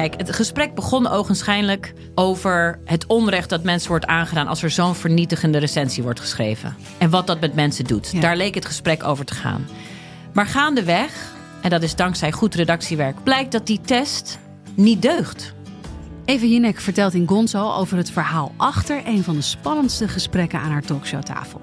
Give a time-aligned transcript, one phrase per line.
[0.00, 4.94] Kijk, het gesprek begon ogenschijnlijk over het onrecht dat mensen wordt aangedaan als er zo'n
[4.94, 6.76] vernietigende recensie wordt geschreven.
[6.98, 8.20] En wat dat met mensen doet.
[8.20, 9.66] Daar leek het gesprek over te gaan.
[10.32, 14.38] Maar gaandeweg, en dat is dankzij goed redactiewerk, blijkt dat die test
[14.74, 15.54] niet deugt.
[16.24, 20.70] Eva Jinek vertelt in Gonzo over het verhaal achter een van de spannendste gesprekken aan
[20.70, 21.60] haar talkshowtafel.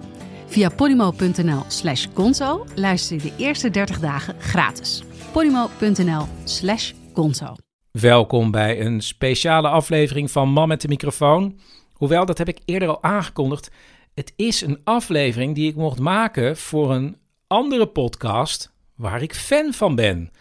[0.47, 5.03] Via polymo.nl slash gonzo luister je de eerste 30 dagen gratis.
[5.31, 7.55] polymo.nl slash gonzo.
[7.91, 11.59] Welkom bij een speciale aflevering van Man met de microfoon.
[11.93, 13.71] Hoewel, dat heb ik eerder al aangekondigd.
[14.13, 19.73] Het is een aflevering die ik mocht maken voor een andere podcast waar ik fan
[19.73, 20.31] van ben.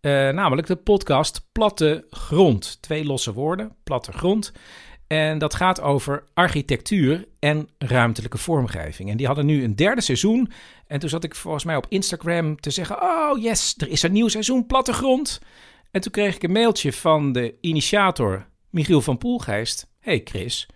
[0.00, 2.82] Uh, namelijk de podcast Platte Grond.
[2.82, 4.52] Twee losse woorden, Platte Grond.
[5.06, 9.10] En dat gaat over architectuur en ruimtelijke vormgeving.
[9.10, 10.50] En die hadden nu een derde seizoen.
[10.86, 14.12] En toen zat ik volgens mij op Instagram te zeggen: Oh yes, er is een
[14.12, 15.40] nieuw seizoen Plattegrond.
[15.94, 19.90] En toen kreeg ik een mailtje van de initiator Michiel van Poelgeest.
[20.00, 20.68] Hey Chris,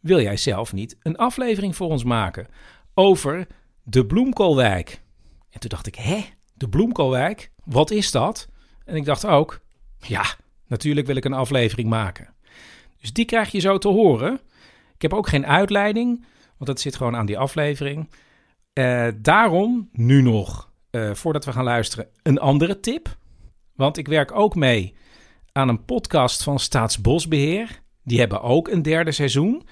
[0.00, 2.46] wil jij zelf niet een aflevering voor ons maken
[2.94, 3.46] over
[3.82, 5.02] de Bloemkoolwijk?
[5.50, 7.50] En toen dacht ik, hè, de Bloemkoolwijk?
[7.64, 8.48] Wat is dat?
[8.84, 9.60] En ik dacht ook,
[9.98, 10.24] ja,
[10.66, 12.34] natuurlijk wil ik een aflevering maken.
[13.00, 14.40] Dus die krijg je zo te horen.
[14.94, 16.24] Ik heb ook geen uitleiding,
[16.56, 18.10] want dat zit gewoon aan die aflevering.
[18.78, 23.16] Uh, daarom nu nog, uh, voordat we gaan luisteren, een andere tip.
[23.74, 24.94] Want ik werk ook mee
[25.52, 27.82] aan een podcast van Staatsbosbeheer.
[28.04, 29.62] Die hebben ook een derde seizoen.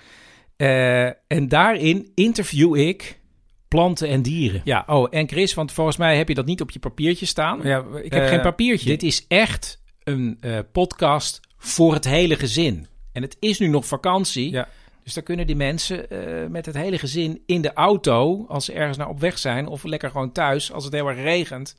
[0.56, 3.20] Uh, en daarin interview ik
[3.68, 4.60] planten en dieren.
[4.64, 7.60] Ja, oh, en Chris, want volgens mij heb je dat niet op je papiertje staan.
[7.62, 8.88] Ja, ik heb uh, geen papiertje.
[8.88, 12.86] Dit is echt een uh, podcast voor het hele gezin.
[13.12, 14.50] En het is nu nog vakantie.
[14.50, 14.68] Ja.
[15.04, 16.06] Dus dan kunnen die mensen
[16.50, 19.84] met het hele gezin in de auto, als ze ergens naar op weg zijn, of
[19.84, 21.76] lekker gewoon thuis, als het heel erg regent,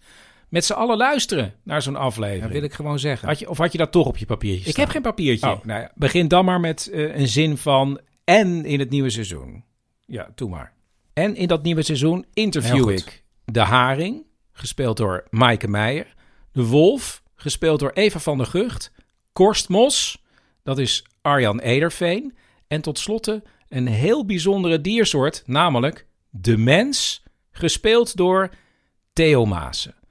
[0.53, 2.43] met z'n allen luisteren naar zo'n aflevering.
[2.43, 3.27] Dat wil ik gewoon zeggen.
[3.27, 4.71] Had je, of had je dat toch op je papiertje staan?
[4.71, 5.51] Ik heb geen papiertje.
[5.51, 9.09] Oh, nou ja, begin dan maar met uh, een zin van en in het nieuwe
[9.09, 9.63] seizoen.
[10.05, 10.73] Ja, doe maar.
[11.13, 16.15] En in dat nieuwe seizoen interview ik de Haring, gespeeld door Maaike Meijer.
[16.51, 18.91] De Wolf, gespeeld door Eva van der Gucht.
[19.31, 20.23] Korstmos,
[20.63, 22.37] dat is Arjan Ederveen.
[22.67, 28.49] En tot slotte een heel bijzondere diersoort, namelijk de mens, gespeeld door
[29.13, 30.01] Theo Maassen.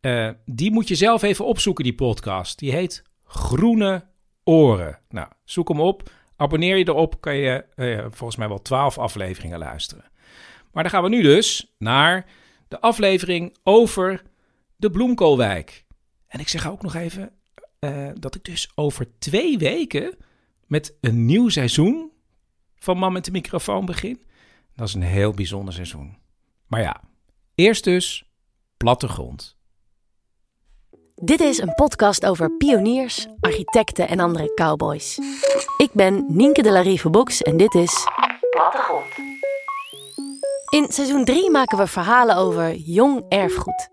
[0.00, 2.58] Uh, die moet je zelf even opzoeken, die podcast.
[2.58, 4.06] Die heet Groene
[4.44, 4.98] Oren.
[5.08, 6.10] Nou, zoek hem op.
[6.36, 10.04] Abonneer je erop, kan je uh, volgens mij wel twaalf afleveringen luisteren.
[10.72, 12.26] Maar dan gaan we nu dus naar
[12.68, 14.22] de aflevering over
[14.76, 15.84] de Bloemkoolwijk.
[16.26, 17.32] En ik zeg ook nog even
[17.80, 20.16] uh, dat ik dus over twee weken
[20.66, 22.12] met een nieuw seizoen
[22.76, 24.22] van Man met de microfoon begin.
[24.74, 26.18] Dat is een heel bijzonder seizoen.
[26.66, 27.00] Maar ja,
[27.54, 28.30] eerst dus
[28.76, 29.57] plattegrond.
[31.20, 35.18] Dit is een podcast over pioniers, architecten en andere cowboys.
[35.76, 38.06] Ik ben Nienke de la Rive Box en dit is
[38.50, 39.04] Plattegrond.
[40.68, 43.88] In seizoen 3 maken we verhalen over jong erfgoed.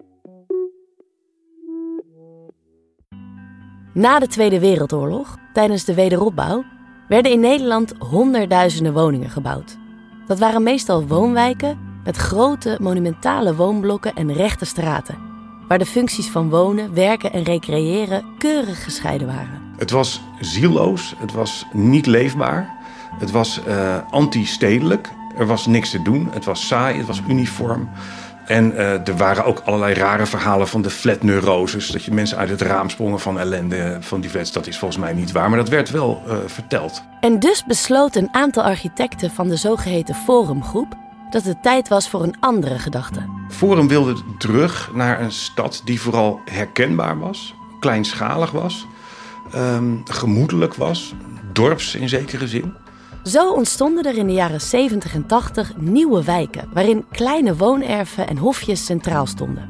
[3.94, 6.64] Na de Tweede Wereldoorlog, tijdens de wederopbouw,
[7.08, 9.78] werden in Nederland honderdduizenden woningen gebouwd.
[10.28, 15.25] Dat waren meestal woonwijken met grote monumentale woonblokken en rechte straten
[15.68, 19.62] waar de functies van wonen, werken en recreëren keurig gescheiden waren.
[19.78, 22.70] Het was zielloos, het was niet leefbaar,
[23.20, 27.90] het was uh, anti-stedelijk, er was niks te doen, het was saai, het was uniform.
[28.46, 31.88] En uh, er waren ook allerlei rare verhalen van de flatneuroses.
[31.88, 34.52] Dat je mensen uit het raam sprongen van ellende van die flats.
[34.52, 37.04] Dat is volgens mij niet waar, maar dat werd wel uh, verteld.
[37.20, 40.96] En dus besloot een aantal architecten van de zogeheten Forumgroep
[41.36, 43.20] dat het tijd was voor een andere gedachte.
[43.50, 48.88] Forum wilde terug naar een stad die vooral herkenbaar was, kleinschalig was,
[49.56, 51.14] um, gemoedelijk was,
[51.54, 52.74] dorps in zekere zin.
[53.24, 58.38] Zo ontstonden er in de jaren 70 en 80 nieuwe wijken waarin kleine woonerven en
[58.38, 59.70] hofjes centraal stonden.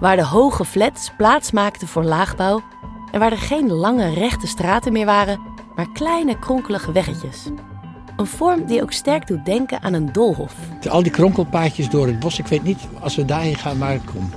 [0.00, 2.62] Waar de hoge flats plaats maakten voor laagbouw
[3.12, 5.40] en waar er geen lange rechte straten meer waren,
[5.76, 7.50] maar kleine kronkelige weggetjes.
[8.16, 10.54] Een vorm die ook sterk doet denken aan een doolhof.
[10.88, 14.06] Al die kronkelpaadjes door het bos, ik weet niet als we daarheen gaan waar ik
[14.14, 14.30] kom.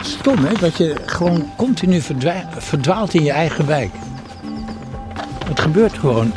[0.00, 0.54] stom, hè?
[0.54, 2.00] Dat je gewoon continu
[2.58, 3.90] verdwaalt in je eigen wijk.
[5.46, 6.32] Het gebeurt gewoon.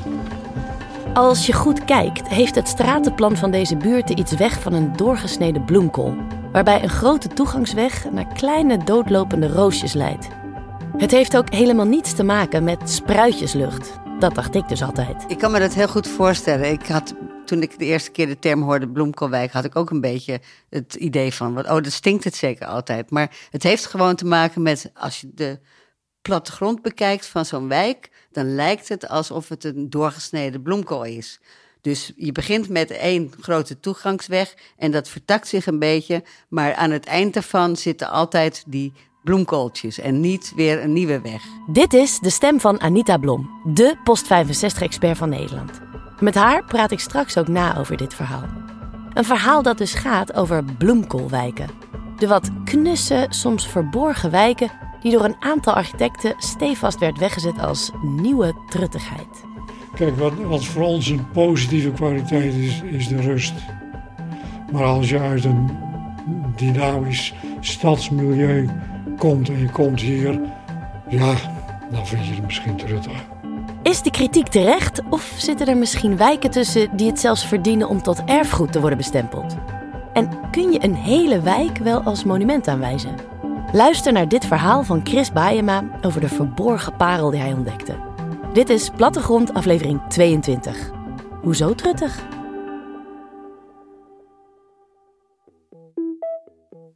[1.14, 5.66] Als je goed kijkt, heeft het stratenplan van deze buurten iets weg van een doorgesneden
[5.66, 6.16] bloemkool.
[6.52, 10.28] Waarbij een grote toegangsweg naar kleine doodlopende roosjes leidt.
[10.98, 14.00] Het heeft ook helemaal niets te maken met spruitjeslucht.
[14.20, 15.26] Dat dacht ik dus altijd.
[15.28, 16.72] Ik kan me dat heel goed voorstellen.
[16.72, 17.14] Ik had,
[17.46, 20.96] toen ik de eerste keer de term hoorde bloemkoolwijk, had ik ook een beetje het
[20.96, 23.12] idee van, oh, dat stinkt het zeker altijd.
[23.12, 25.60] Maar het heeft gewoon te maken met, als je de
[26.22, 31.40] plattegrond bekijkt van zo'n wijk, dan lijkt het alsof het een doorgesneden bloemkool is.
[31.82, 36.92] Dus je begint met één grote toegangsweg en dat vertakt zich een beetje, maar aan
[36.92, 38.94] het eind daarvan zitten altijd die
[39.24, 41.44] bloemkooltjes en niet weer een nieuwe weg.
[41.68, 45.82] Dit is de stem van Anita Blom, de Post65-expert van Nederland.
[46.20, 48.46] Met haar praat ik straks ook na over dit verhaal.
[49.14, 51.70] Een verhaal dat dus gaat over bloemkoolwijken.
[52.18, 54.72] De wat knusse, soms verborgen wijken
[55.02, 59.44] die door een aantal architecten stevast werd weggezet als nieuwe truttigheid.
[59.96, 63.54] Kijk, wat, wat voor ons een positieve kwaliteit is, is de rust.
[64.72, 65.70] Maar als je uit een
[66.56, 68.70] dynamisch stadsmilieu
[69.20, 70.40] komt en je komt hier,
[71.08, 71.34] ja,
[71.92, 73.26] dan vind je het misschien truttig.
[73.84, 78.02] Is de kritiek terecht of zitten er misschien wijken tussen die het zelfs verdienen om
[78.02, 79.56] tot erfgoed te worden bestempeld?
[80.14, 83.16] En kun je een hele wijk wel als monument aanwijzen?
[83.72, 87.96] Luister naar dit verhaal van Chris Baayema over de verborgen parel die hij ontdekte.
[88.54, 90.92] Dit is Plattegrond aflevering 22.
[91.42, 92.26] Hoezo truttig?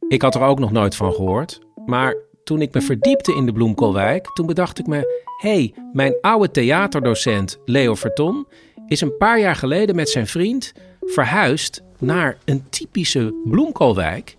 [0.08, 1.63] Ik had er ook nog nooit van gehoord.
[1.86, 5.22] Maar toen ik me verdiepte in de Bloemkoolwijk, toen bedacht ik me...
[5.40, 8.46] hé, hey, mijn oude theaterdocent Leo Verton
[8.88, 14.36] is een paar jaar geleden met zijn vriend verhuisd naar een typische bloemkoolwijk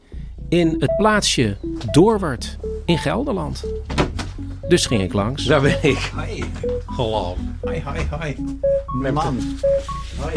[0.50, 1.57] in het plaatsje
[1.92, 3.63] Doorwerd in Gelderland.
[4.68, 5.45] Dus ging ik langs.
[5.45, 6.12] Daar ben ik.
[6.15, 6.44] Hoi.
[6.86, 7.36] Hallo.
[7.62, 8.36] Hoi, hoi, hoi.
[9.00, 9.38] Mijn man.
[10.19, 10.33] Hoi.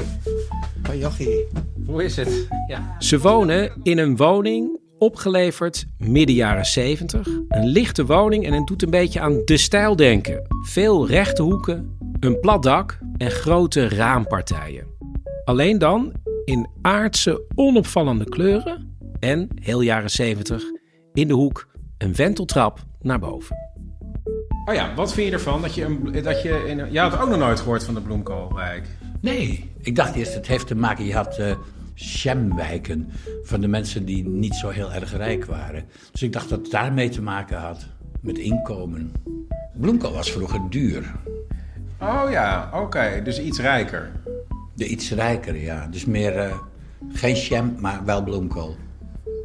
[0.87, 1.47] Hoi, Jochie.
[1.87, 2.49] Hoe is het?
[2.69, 2.97] Ja.
[2.99, 7.27] Ze wonen in een woning opgeleverd midden jaren 70.
[7.49, 10.47] Een lichte woning en het doet een beetje aan de stijl denken.
[10.67, 14.87] Veel rechte hoeken, een plat dak en grote raampartijen.
[15.45, 16.13] Alleen dan
[16.45, 20.63] in aardse onopvallende kleuren en, heel jaren 70,
[21.13, 21.69] in de hoek
[21.99, 23.57] een wenteltrap naar boven.
[24.65, 27.29] Oh ja, wat vind je ervan dat je, een, dat je in, je had ook
[27.29, 28.89] nog nooit gehoord van de Bloemkoolwijk?
[29.21, 31.51] Nee, ik dacht eerst het heeft te maken, je had uh,
[31.99, 33.09] shamwijken
[33.43, 35.85] van de mensen die niet zo heel erg rijk waren.
[36.13, 37.87] Dus ik dacht dat het daarmee te maken had,
[38.21, 39.13] met inkomen.
[39.75, 41.13] Bloemkool was vroeger duur.
[42.01, 44.13] Oh ja, oké, dus iets rijker.
[44.75, 45.87] De iets rijker, ja.
[45.87, 46.59] Dus meer, uh,
[47.13, 48.77] geen sham, maar wel bloemkool.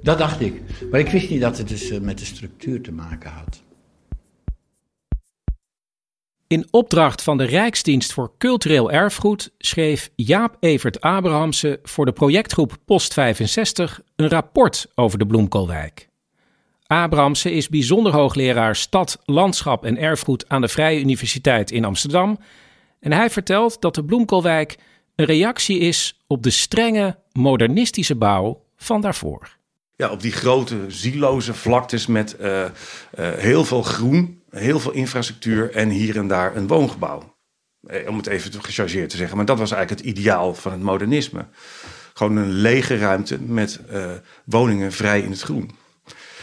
[0.02, 0.62] Dat dacht ik.
[0.92, 3.63] Maar ik wist niet dat het dus uh, met de structuur te maken had.
[6.54, 12.78] In opdracht van de Rijksdienst voor Cultureel Erfgoed schreef Jaap Evert Abrahamse voor de projectgroep
[12.86, 16.10] Post 65 een rapport over de Bloemkoolwijk.
[16.88, 22.40] Abrahamse is bijzonder hoogleraar stad, landschap en erfgoed aan de Vrije Universiteit in Amsterdam.
[23.00, 24.78] En hij vertelt dat de Bloemkoolwijk
[25.16, 29.58] een reactie is op de strenge modernistische bouw van daarvoor.
[29.96, 32.70] Ja, op die grote zieloze vlaktes met uh, uh,
[33.16, 37.36] heel veel groen, heel veel infrastructuur en hier en daar een woongebouw.
[37.84, 39.38] Eh, om het even gechargeerd te zeggen.
[39.38, 41.46] Maar dat was eigenlijk het ideaal van het modernisme.
[42.14, 44.12] Gewoon een lege ruimte met uh,
[44.46, 45.72] woningen vrij in het groen.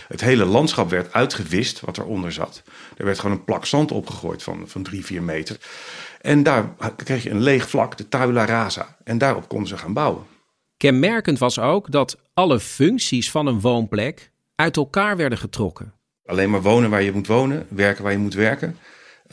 [0.08, 2.62] Het hele landschap werd uitgewist wat eronder zat.
[2.96, 5.56] Er werd gewoon een plak zand opgegooid van, van drie, vier meter.
[6.20, 8.68] En daar kreeg je een leeg vlak, de tabula.
[9.04, 10.24] En daarop konden ze gaan bouwen.
[10.76, 15.99] Kenmerkend was ook dat alle functies van een woonplek uit elkaar werden getrokken.
[16.24, 18.76] Alleen maar wonen waar je moet wonen, werken waar je moet werken,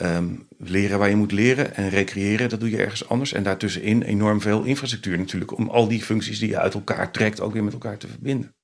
[0.01, 3.33] um, leren waar je moet leren en recreëren, dat doe je ergens anders.
[3.33, 7.41] En daartussenin enorm veel infrastructuur natuurlijk, om al die functies die je uit elkaar trekt
[7.41, 8.55] ook weer met elkaar te verbinden.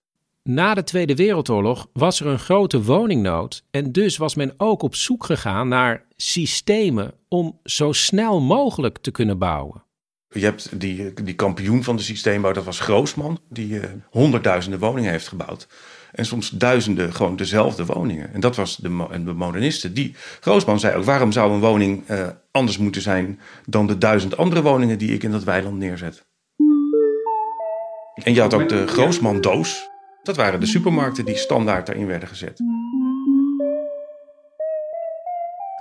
[0.43, 4.95] Na de Tweede Wereldoorlog was er een grote woningnood en dus was men ook op
[4.95, 9.83] zoek gegaan naar systemen om zo snel mogelijk te kunnen bouwen.
[10.29, 15.11] Je hebt die, die kampioen van de systeembouw, dat was Groosman, die uh, honderdduizenden woningen
[15.11, 15.67] heeft gebouwd.
[16.13, 18.33] En soms duizenden gewoon dezelfde woningen.
[18.33, 19.93] En dat was de, de modernisten.
[19.93, 24.37] Die, Groosman zei ook, waarom zou een woning uh, anders moeten zijn dan de duizend
[24.37, 26.25] andere woningen die ik in dat weiland neerzet?
[28.23, 29.89] En je had ook de Groosman doos.
[30.23, 32.59] Dat waren de supermarkten die standaard daarin werden gezet.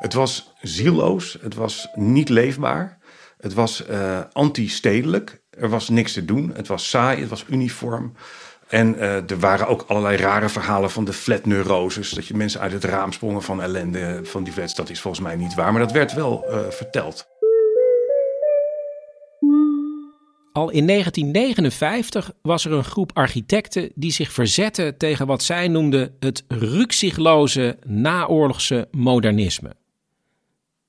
[0.00, 2.98] Het was zieloos, het was niet leefbaar.
[3.38, 5.42] Het was uh, anti-stedelijk.
[5.50, 6.52] Er was niks te doen.
[6.54, 8.12] Het was saai, het was uniform.
[8.72, 12.10] En uh, er waren ook allerlei rare verhalen van de flatneuroses.
[12.10, 14.74] Dat je mensen uit het raam sprongen van ellende van die flats.
[14.74, 17.26] Dat is volgens mij niet waar, maar dat werd wel uh, verteld.
[20.52, 26.16] Al in 1959 was er een groep architecten die zich verzetten tegen wat zij noemden
[26.18, 29.72] het rukzichtloze naoorlogse modernisme.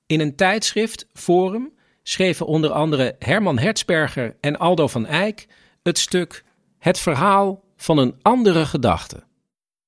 [0.06, 1.72] In een tijdschrift, Forum,
[2.02, 5.46] schreven onder andere Herman Hertzberger en Aldo van Eyck
[5.82, 6.44] het stuk
[6.78, 9.22] Het verhaal van een andere gedachte.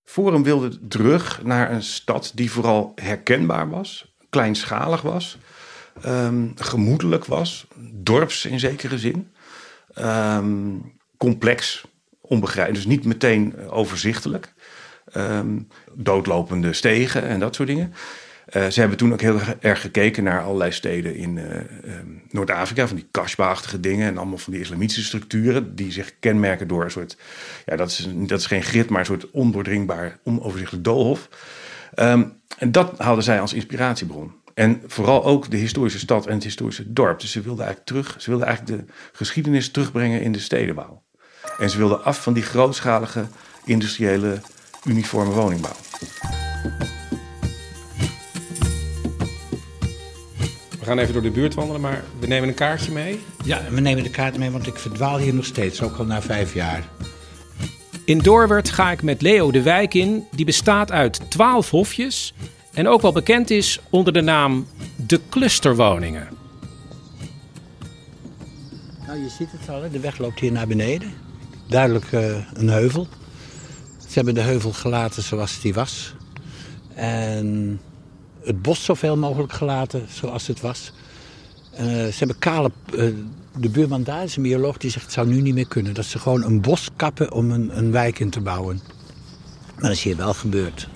[0.05, 5.39] Forum wilde terug naar een stad die vooral herkenbaar was, kleinschalig was,
[6.07, 9.31] um, gemoedelijk was, dorps in zekere zin,
[9.99, 11.85] um, complex,
[12.21, 14.53] onbegrijpelijk, dus niet meteen overzichtelijk,
[15.15, 17.95] um, doodlopende stegen en dat soort dingen.
[18.53, 21.45] Uh, ze hebben toen ook heel erg gekeken naar allerlei steden in uh,
[21.99, 26.69] um, Noord-Afrika, van die kasbah dingen en allemaal van die islamitische structuren die zich kenmerken
[26.69, 27.17] door een soort,
[27.65, 31.29] ja, dat is, dat is geen grid, maar een soort ondoordringbaar, onoverzichtelijk doolhof.
[31.95, 34.33] Um, en dat haalden zij als inspiratiebron.
[34.55, 37.21] En vooral ook de historische stad en het historische dorp.
[37.21, 41.03] Dus ze wilden eigenlijk terug, ze wilden eigenlijk de geschiedenis terugbrengen in de stedenbouw.
[41.59, 43.27] En ze wilden af van die grootschalige
[43.65, 44.41] industriële
[44.85, 45.77] uniforme woningbouw.
[50.87, 53.21] Gaan even door de buurt wandelen, maar we nemen een kaartje mee.
[53.45, 56.23] Ja, we nemen de kaart mee, want ik verdwaal hier nog steeds, ook al na
[56.23, 56.89] vijf jaar.
[58.05, 60.25] In Doorwerd ga ik met Leo de wijk in.
[60.31, 62.35] Die bestaat uit twaalf hofjes
[62.73, 64.67] en ook wel bekend is onder de naam
[65.07, 66.29] de clusterwoningen.
[69.07, 71.13] Nou, je ziet het al, de weg loopt hier naar beneden.
[71.69, 73.09] Duidelijk uh, een heuvel.
[73.99, 76.15] Ze hebben de heuvel gelaten zoals die was.
[76.95, 77.81] En
[78.47, 80.93] het bos zoveel mogelijk gelaten zoals het was.
[81.73, 82.71] Uh, ze hebben kale...
[82.95, 83.15] Uh,
[83.59, 85.95] de buurman daar is een bioloog die zegt het zou nu niet meer kunnen.
[85.95, 88.81] Dat ze gewoon een bos kappen om een, een wijk in te bouwen.
[89.75, 90.89] Maar dat is hier wel gebeurd.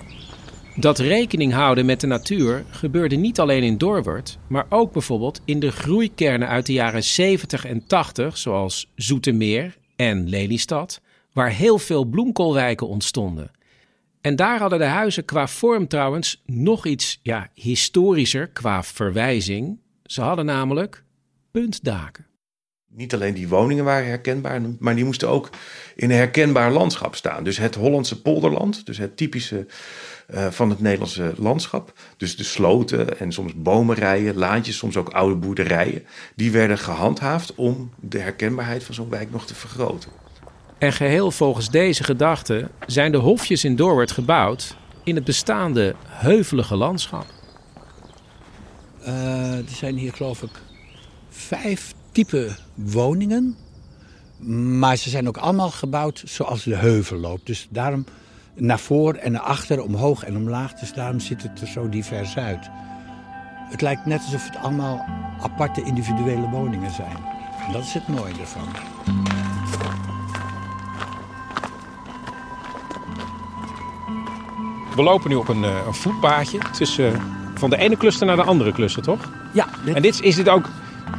[0.75, 5.59] Dat rekening houden met de natuur gebeurde niet alleen in Doorwerd, maar ook bijvoorbeeld in
[5.59, 11.01] de groeikernen uit de jaren 70 en 80, zoals Zoetermeer en Lelystad,
[11.33, 13.51] waar heel veel bloemkoolwijken ontstonden.
[14.21, 19.79] En daar hadden de huizen qua vorm trouwens nog iets ja, historischer qua verwijzing.
[20.03, 21.03] Ze hadden namelijk
[21.51, 22.25] puntdaken.
[22.93, 25.49] Niet alleen die woningen waren herkenbaar, maar die moesten ook
[25.95, 27.43] in een herkenbaar landschap staan.
[27.43, 29.65] Dus het Hollandse polderland, dus het typische
[30.33, 31.93] uh, van het Nederlandse landschap.
[32.17, 36.05] Dus de sloten en soms bomenrijen, laantjes, soms ook oude boerderijen.
[36.35, 40.11] Die werden gehandhaafd om de herkenbaarheid van zo'n wijk nog te vergroten.
[40.81, 46.75] En geheel volgens deze gedachte zijn de hofjes in Doorwerd gebouwd in het bestaande heuvelige
[46.75, 47.25] landschap.
[49.01, 50.49] Uh, er zijn hier geloof ik
[51.29, 53.57] vijf typen woningen.
[54.79, 57.45] Maar ze zijn ook allemaal gebouwd zoals de heuvel loopt.
[57.45, 58.05] Dus daarom
[58.55, 60.73] naar voren en naar achter, omhoog en omlaag.
[60.73, 62.69] Dus daarom ziet het er zo divers uit.
[63.69, 65.05] Het lijkt net alsof het allemaal
[65.41, 67.17] aparte individuele woningen zijn.
[67.67, 68.67] En dat is het mooie ervan.
[74.95, 77.21] We lopen nu op een, uh, een voetpaadje tussen, uh,
[77.55, 79.19] van de ene cluster naar de andere cluster, toch?
[79.51, 79.67] Ja.
[79.85, 79.95] Dit...
[79.95, 80.69] En dit, is dit ook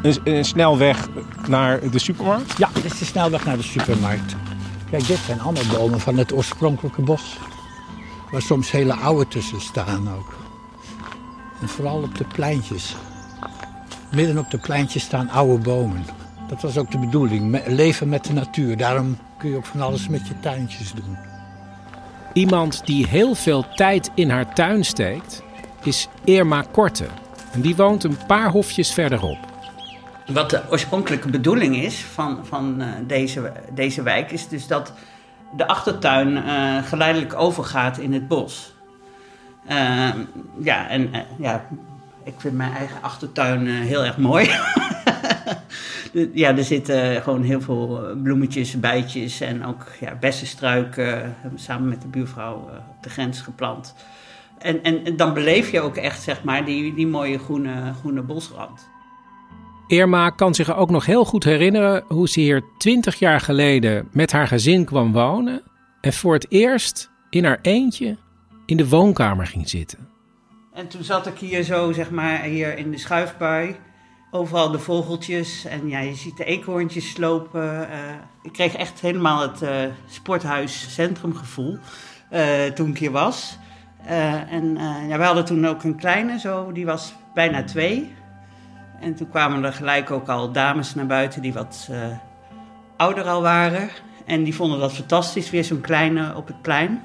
[0.02, 1.08] een, een, snelweg
[1.48, 2.58] naar de supermarkt?
[2.58, 4.36] Ja, dit is de snelweg naar de supermarkt.
[4.90, 7.38] Kijk, dit zijn allemaal bomen van het oorspronkelijke bos.
[8.30, 10.34] Waar soms hele oude tussen staan ook.
[11.60, 12.96] En vooral op de pleintjes.
[14.14, 16.04] Midden op de pleintjes staan oude bomen.
[16.48, 18.76] Dat was ook de bedoeling, leven met de natuur.
[18.76, 21.31] Daarom kun je ook van alles met je tuintjes doen.
[22.32, 25.42] Iemand die heel veel tijd in haar tuin steekt,
[25.82, 27.06] is Irma Korte.
[27.52, 29.38] En die woont een paar hofjes verderop.
[30.26, 34.92] Wat de oorspronkelijke bedoeling is van, van uh, deze, deze wijk, is dus dat
[35.56, 38.72] de achtertuin uh, geleidelijk overgaat in het bos.
[39.70, 40.08] Uh,
[40.58, 41.64] ja, en ja,
[42.24, 44.50] ik vind mijn eigen achtertuin heel erg mooi.
[46.32, 51.36] ja, er zitten gewoon heel veel bloemetjes, bijtjes en ook ja, bessenstruiken.
[51.54, 52.54] samen met de buurvrouw
[52.96, 53.94] op de grens geplant.
[54.58, 58.90] En, en, dan beleef je ook echt, zeg maar, die, die mooie groene, groene bosrand.
[59.86, 64.32] Irma kan zich ook nog heel goed herinneren hoe ze hier twintig jaar geleden met
[64.32, 65.62] haar gezin kwam wonen
[66.00, 68.16] en voor het eerst in haar eentje
[68.66, 69.98] in de woonkamer ging zitten.
[70.72, 73.76] En toen zat ik hier zo, zeg maar, hier in de schuifbui.
[74.34, 77.62] Overal de vogeltjes en ja, je ziet de eekhoorntjes slopen.
[77.62, 77.88] Uh,
[78.42, 79.70] ik kreeg echt helemaal het uh,
[80.08, 81.78] sporthuis centrumgevoel
[82.32, 83.58] uh, toen ik hier was.
[84.06, 84.76] en
[85.08, 88.12] ja, we hadden toen ook een kleine, zo, die was bijna twee.
[89.00, 91.90] En toen kwamen er gelijk ook al dames naar buiten die wat
[92.96, 93.88] ouder al waren.
[94.26, 97.02] En die vonden dat fantastisch, weer zo'n kleine op het plein.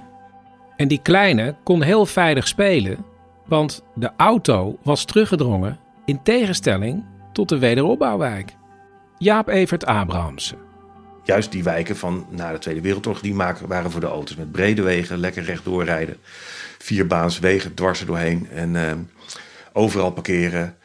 [0.75, 3.05] En die kleine kon heel veilig spelen,
[3.45, 7.03] want de auto was teruggedrongen in tegenstelling
[7.37, 8.55] tot de wederopbouwwijk.
[9.17, 10.57] Jaap Evert Abrahamsen.
[11.23, 13.35] Juist die wijken van na de Tweede Wereldoorlog, die
[13.67, 16.17] waren voor de auto's met brede wegen, lekker rechtdoor rijden.
[16.77, 18.91] Vierbaans wegen dwars doorheen en uh,
[19.73, 20.75] overal parkeren.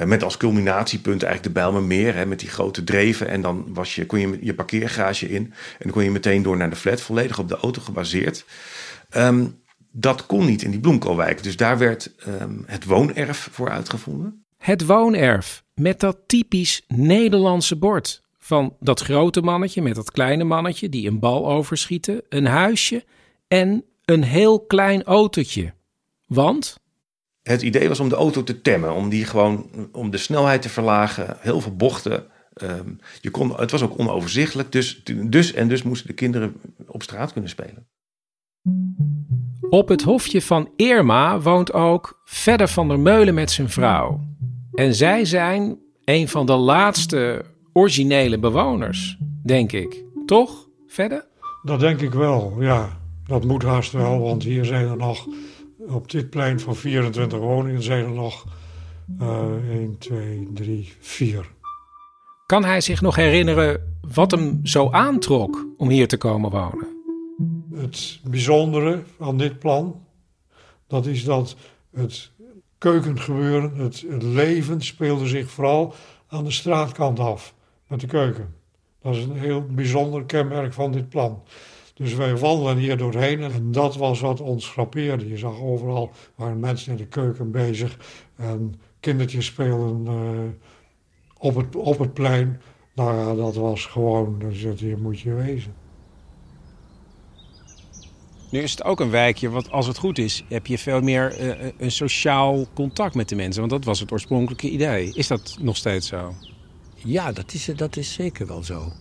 [0.00, 3.28] Uh, met als culminatiepunt eigenlijk de Bijlmermeer, hè, met die grote dreven.
[3.28, 6.56] En dan was je, kon je je parkeergarage in en dan kon je meteen door
[6.56, 8.44] naar de flat, volledig op de auto gebaseerd.
[9.16, 9.58] Um,
[9.92, 11.42] dat kon niet in die bloemkoolwijk.
[11.42, 14.39] Dus daar werd um, het woonerf voor uitgevonden.
[14.60, 18.22] Het woonerf met dat typisch Nederlandse bord.
[18.38, 23.04] Van dat grote mannetje met dat kleine mannetje die een bal overschieten, een huisje
[23.48, 25.74] en een heel klein autootje.
[26.26, 26.80] Want?
[27.42, 30.68] Het idee was om de auto te temmen, om die gewoon om de snelheid te
[30.68, 32.26] verlagen, heel veel bochten.
[32.62, 37.02] Um, je kon, het was ook onoverzichtelijk, dus, dus en dus moesten de kinderen op
[37.02, 37.88] straat kunnen spelen.
[39.70, 44.20] Op het hofje van Irma woont ook Verder van der Meulen met zijn vrouw.
[44.74, 50.04] En zij zijn een van de laatste originele bewoners, denk ik.
[50.26, 51.26] Toch, Verder?
[51.62, 52.98] Dat denk ik wel, ja.
[53.26, 55.26] Dat moet haast wel, want hier zijn er nog...
[55.88, 58.44] Op dit plein van 24 woningen zijn er nog
[59.20, 61.50] uh, 1, 2, 3, 4.
[62.46, 66.88] Kan hij zich nog herinneren wat hem zo aantrok om hier te komen wonen?
[67.74, 70.06] Het bijzondere aan dit plan,
[70.86, 71.56] dat is dat
[71.94, 72.30] het
[72.80, 75.94] keukengebeuren, het, het leven speelde zich vooral
[76.28, 77.54] aan de straatkant af
[77.86, 78.54] met de keuken.
[79.02, 81.42] Dat is een heel bijzonder kenmerk van dit plan.
[81.94, 85.28] Dus wij wandelen hier doorheen en dat was wat ons frappeerde.
[85.28, 87.98] Je zag overal waren mensen in de keuken bezig
[88.36, 90.40] en kindertjes spelen uh,
[91.38, 92.60] op, het, op het plein.
[92.94, 95.74] Nou ja, dat was gewoon, dus hier moet je wezen.
[98.50, 101.40] Nu is het ook een wijkje, wat als het goed is, heb je veel meer
[101.40, 103.60] uh, een sociaal contact met de mensen.
[103.60, 105.12] Want dat was het oorspronkelijke idee.
[105.14, 106.34] Is dat nog steeds zo?
[106.94, 108.92] Ja, dat is, dat is zeker wel zo.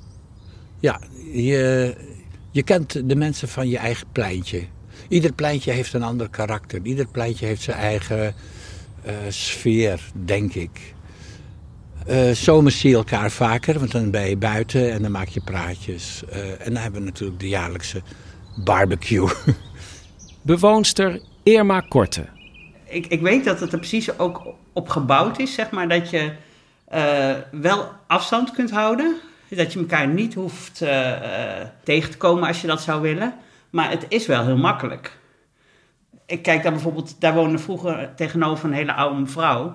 [0.80, 1.00] Ja,
[1.34, 1.96] je,
[2.52, 4.64] je kent de mensen van je eigen pleintje.
[5.08, 6.80] Ieder pleintje heeft een ander karakter.
[6.84, 8.36] Ieder pleintje heeft zijn eigen
[9.06, 10.94] uh, sfeer, denk ik.
[12.10, 15.42] Uh, zomers zie je elkaar vaker, want dan ben je buiten en dan maak je
[15.42, 16.24] praatjes.
[16.60, 18.02] En dan hebben we natuurlijk de jaarlijkse
[18.64, 19.30] barbecue.
[20.42, 22.26] Bewoonster Irma Korte.
[22.86, 24.42] Ik, ik weet dat het er precies ook
[24.74, 26.32] op gebouwd is, zeg maar, dat je
[26.94, 29.16] uh, wel afstand kunt houden.
[29.50, 31.12] Dat je elkaar niet hoeft uh,
[31.84, 33.34] tegen te komen als je dat zou willen.
[33.70, 35.18] Maar het is wel heel makkelijk.
[36.26, 39.74] Ik kijk daar bijvoorbeeld, daar woonde vroeger tegenover een hele oude mevrouw.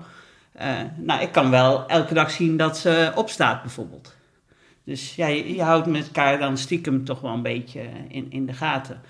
[0.61, 0.63] Uh,
[0.95, 4.15] nou, ik kan wel elke dag zien dat ze opstaat, bijvoorbeeld.
[4.85, 8.45] Dus ja, je, je, houdt met elkaar dan stiekem toch wel een beetje in, in
[8.45, 9.01] de gaten.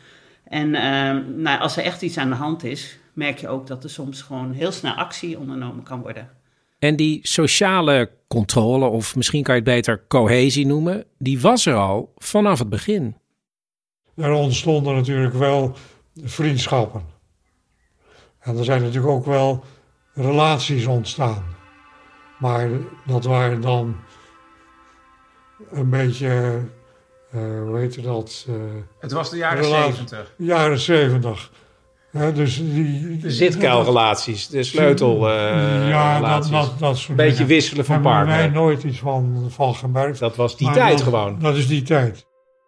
[0.43, 3.83] En uh, nou, als er echt iets aan de hand is, merk je ook dat
[3.83, 6.29] er soms gewoon heel snel actie ondernomen kan worden.
[6.79, 11.75] En die sociale controle, of misschien kan je het beter cohesie noemen, die was er
[11.75, 13.15] al vanaf het begin.
[14.15, 15.75] Er ontstonden natuurlijk wel
[16.23, 17.01] vriendschappen.
[18.39, 19.63] En er zijn natuurlijk ook wel
[20.13, 21.43] relaties ontstaan.
[22.39, 22.69] Maar
[23.05, 23.95] dat waren dan
[25.71, 26.60] een beetje,
[27.36, 28.45] uh, hoe heet dat?
[28.49, 28.56] Uh,
[28.99, 30.34] het was de jaren zeventig.
[30.38, 31.51] Jaren zeventig.
[32.12, 35.84] Ja, dus die, de zitkuilrelaties, de sleutelrelaties.
[35.84, 37.47] Uh, ja, dat, dat, dat soort Een beetje dingen.
[37.47, 38.25] wisselen van partner.
[38.25, 40.19] Daar hebben wij nooit iets van, van gemerkt.
[40.19, 41.39] Dat was die maar tijd dat, gewoon.
[41.39, 42.25] Dat is die tijd.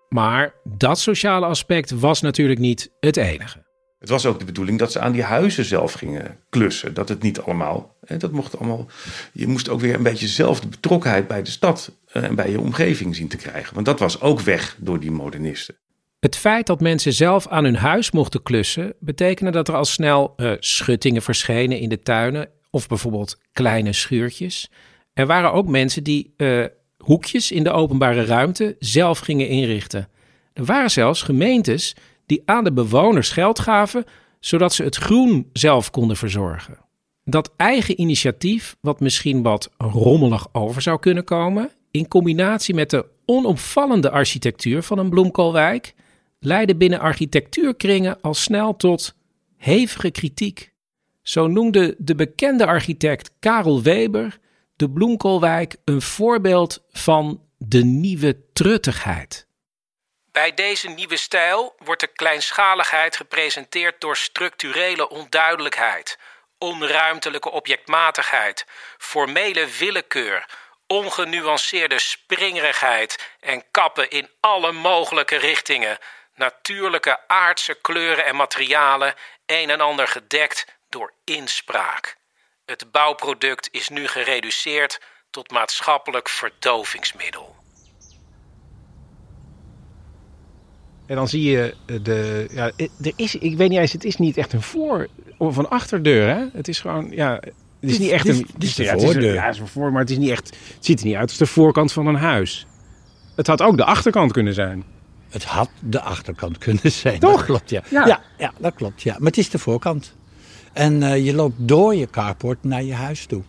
[0.10, 3.67] Maar dat sociale aspect was natuurlijk niet het enige.
[4.00, 6.94] Het was ook de bedoeling dat ze aan die huizen zelf gingen klussen.
[6.94, 8.88] Dat het niet allemaal, hè, dat mocht allemaal.
[9.34, 12.60] Je moest ook weer een beetje zelf de betrokkenheid bij de stad en bij je
[12.60, 13.74] omgeving zien te krijgen.
[13.74, 15.76] Want dat was ook weg door die modernisten.
[16.20, 20.34] Het feit dat mensen zelf aan hun huis mochten klussen, betekende dat er al snel
[20.38, 24.70] uh, schuttingen verschenen in de tuinen of bijvoorbeeld kleine schuurtjes.
[25.14, 26.66] Er waren ook mensen die uh,
[26.98, 30.10] hoekjes in de openbare ruimte zelf gingen inrichten.
[30.54, 31.96] Er waren zelfs gemeentes
[32.28, 34.06] die aan de bewoners geld gaven,
[34.40, 36.78] zodat ze het groen zelf konden verzorgen.
[37.24, 43.06] Dat eigen initiatief, wat misschien wat rommelig over zou kunnen komen, in combinatie met de
[43.26, 45.94] onopvallende architectuur van een bloemkoolwijk,
[46.40, 49.16] leidde binnen architectuurkringen al snel tot
[49.58, 50.74] hevige kritiek.
[51.22, 54.40] Zo noemde de bekende architect Karel Weber
[54.76, 59.47] de bloemkoolwijk een voorbeeld van de nieuwe truttigheid.
[60.38, 66.18] Bij deze nieuwe stijl wordt de kleinschaligheid gepresenteerd door structurele onduidelijkheid,
[66.58, 68.66] onruimtelijke objectmatigheid,
[68.98, 70.46] formele willekeur,
[70.88, 75.98] Ongenuanceerde springerigheid en kappen in alle mogelijke richtingen.
[76.36, 82.18] Natuurlijke aardse kleuren en materialen, een en ander gedekt door inspraak.
[82.66, 87.57] Het bouwproduct is nu gereduceerd tot maatschappelijk verdovingsmiddel.
[91.08, 92.48] En dan zie je de.
[92.54, 95.68] Ja, er is, ik weet niet eens, het is niet echt een voor- of een
[95.68, 96.28] achterdeur.
[96.36, 96.46] Hè?
[96.54, 97.08] Het is gewoon.
[97.12, 97.34] Ja,
[97.80, 98.48] het is niet echt een.
[98.58, 99.34] dit is de het voordeur.
[99.34, 100.48] ja, het is een voor, maar het is niet echt.
[100.76, 102.68] Het ziet er niet uit als de voorkant van een huis.
[103.36, 104.84] Het had ook de achterkant kunnen zijn.
[105.30, 107.20] Het had de achterkant kunnen zijn.
[107.20, 107.36] Toch?
[107.36, 107.82] Dat klopt, ja.
[107.90, 108.08] Ja.
[108.08, 108.22] Ja.
[108.38, 109.16] Ja, dat klopt, ja.
[109.18, 110.16] Maar het is de voorkant.
[110.74, 113.42] En eh, je loopt door je carport naar je huis toe.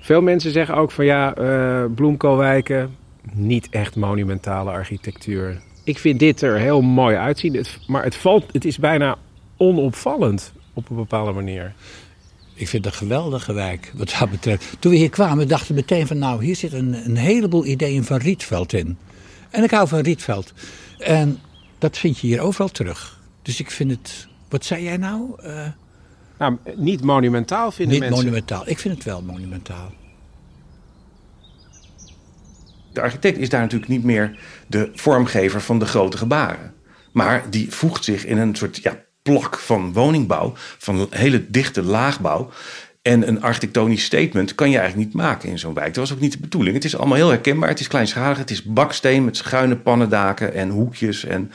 [0.00, 2.96] Veel mensen zeggen ook van ja, eh bloemkoolwijken,
[3.32, 5.60] niet echt monumentale architectuur.
[5.84, 9.16] Ik vind dit er heel mooi uitzien, het, maar het, valt, het is bijna
[9.56, 11.74] onopvallend op een bepaalde manier.
[12.54, 14.76] Ik vind het een geweldige wijk, wat dat betreft.
[14.78, 16.18] Toen we hier kwamen, dachten we meteen van...
[16.18, 18.98] nou, hier zit een, een heleboel ideeën van Rietveld in.
[19.50, 20.52] En ik hou van Rietveld.
[20.98, 21.38] En
[21.78, 23.20] dat vind je hier overal terug.
[23.42, 24.28] Dus ik vind het...
[24.48, 25.22] Wat zei jij nou?
[25.42, 25.66] Eh,
[26.38, 28.24] Nou, niet monumentaal vinden niet mensen.
[28.24, 28.62] monumentaal.
[28.68, 29.92] Ik vind het wel monumentaal.
[32.92, 36.74] De architect is daar natuurlijk niet meer de vormgever van de grote gebaren.
[37.12, 42.50] Maar die voegt zich in een soort ja, plak van woningbouw, van hele dichte laagbouw.
[43.02, 45.94] En een architectonisch statement kan je eigenlijk niet maken in zo'n wijk.
[45.94, 46.74] Dat was ook niet de bedoeling.
[46.74, 47.68] Het is allemaal heel herkenbaar.
[47.68, 48.38] Het is kleinschalig.
[48.38, 51.24] Het is baksteen met schuine pannendaken en hoekjes.
[51.24, 51.50] En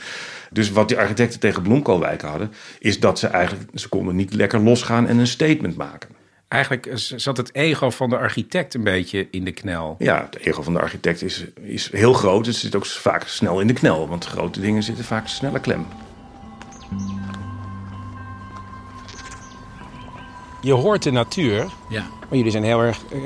[0.50, 4.60] dus wat die architecten tegen bloemkoolwijken hadden, is dat ze eigenlijk ze konden niet lekker
[4.60, 6.15] losgaan en een statement maken.
[6.48, 9.94] Eigenlijk zat het ego van de architect een beetje in de knel.
[9.98, 12.46] Ja, het ego van de architect is, is heel groot.
[12.46, 15.86] Het zit ook vaak snel in de knel, want grote dingen zitten vaak sneller klem.
[20.62, 22.00] Je hoort de natuur, Ja.
[22.28, 23.20] maar jullie zijn heel erg eh,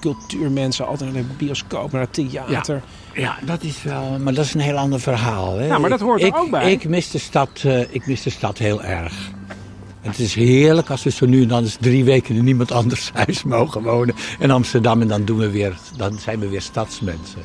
[0.00, 2.82] cultuurmensen, altijd naar de bioscoop, naar het theater.
[3.14, 4.18] Ja, dat is wel...
[4.18, 5.56] Maar dat is een heel ander verhaal.
[5.58, 5.66] Hè?
[5.66, 6.72] Ja, maar dat hoort er ook bij.
[6.72, 9.30] Ik mis, de stad, eh, ik mis de stad heel erg.
[10.06, 12.72] En het is heerlijk als we zo nu en dan eens drie weken in niemand
[12.72, 14.14] anders huis mogen wonen.
[14.38, 17.42] In Amsterdam en dan, doen we weer, dan zijn we weer stadsmensen.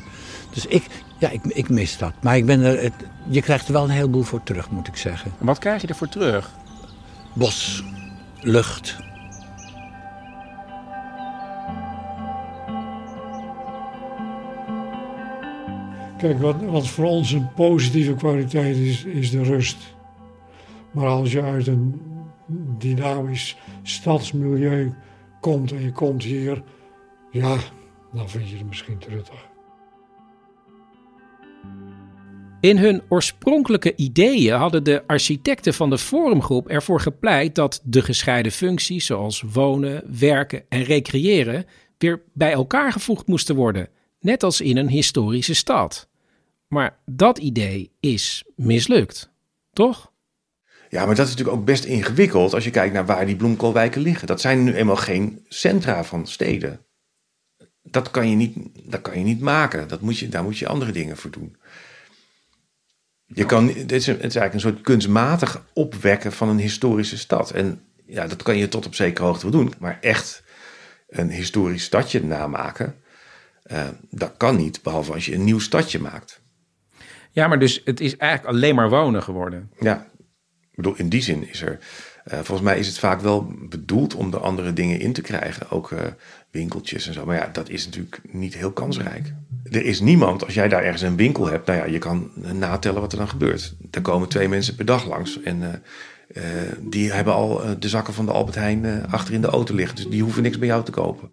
[0.50, 0.84] Dus ik,
[1.18, 2.12] ja, ik, ik mis dat.
[2.20, 2.92] Maar ik ben er, het,
[3.28, 5.32] je krijgt er wel een heleboel voor terug, moet ik zeggen.
[5.38, 6.50] Wat krijg je ervoor terug?
[7.32, 7.84] Bos,
[8.40, 8.96] lucht,
[16.18, 19.94] Kijk, wat, wat voor ons een positieve kwaliteit is, is de rust.
[20.90, 22.11] Maar als je uit een
[22.78, 24.92] dynamisch stadsmilieu
[25.40, 26.62] komt en je komt hier,
[27.30, 27.56] ja,
[28.12, 29.50] dan vind je het misschien truttig.
[32.60, 38.52] In hun oorspronkelijke ideeën hadden de architecten van de Forumgroep ervoor gepleit dat de gescheiden
[38.52, 41.64] functies zoals wonen, werken en recreëren
[41.98, 43.88] weer bij elkaar gevoegd moesten worden,
[44.20, 46.08] net als in een historische stad.
[46.68, 49.32] Maar dat idee is mislukt,
[49.72, 50.11] toch?
[50.92, 54.00] Ja, maar dat is natuurlijk ook best ingewikkeld als je kijkt naar waar die bloemkoolwijken
[54.00, 54.26] liggen.
[54.26, 56.86] Dat zijn nu eenmaal geen centra van steden.
[57.82, 59.88] Dat kan je niet, dat kan je niet maken.
[59.88, 61.56] Dat moet je, daar moet je andere dingen voor doen.
[63.26, 67.50] Je kan, dit is, het is eigenlijk een soort kunstmatig opwekken van een historische stad.
[67.50, 69.74] En ja, dat kan je tot op zekere hoogte wel doen.
[69.78, 70.42] Maar echt
[71.08, 72.94] een historisch stadje namaken,
[73.62, 74.82] eh, dat kan niet.
[74.82, 76.40] Behalve als je een nieuw stadje maakt.
[77.30, 79.70] Ja, maar dus het is eigenlijk alleen maar wonen geworden.
[79.80, 80.06] Ja,
[80.96, 81.78] in die zin is er.
[82.24, 85.70] eh, volgens mij is het vaak wel bedoeld om er andere dingen in te krijgen.
[85.70, 85.98] Ook eh,
[86.50, 87.26] winkeltjes en zo.
[87.26, 89.32] Maar ja, dat is natuurlijk niet heel kansrijk.
[89.70, 93.00] Er is niemand, als jij daar ergens een winkel hebt, nou ja, je kan natellen
[93.00, 93.74] wat er dan gebeurt.
[93.90, 95.40] Er komen twee mensen per dag langs.
[95.42, 95.82] En
[96.34, 96.42] eh,
[96.80, 99.96] die hebben al de zakken van de Albert Heijn eh, achter in de auto liggen.
[99.96, 101.30] Dus die hoeven niks bij jou te kopen.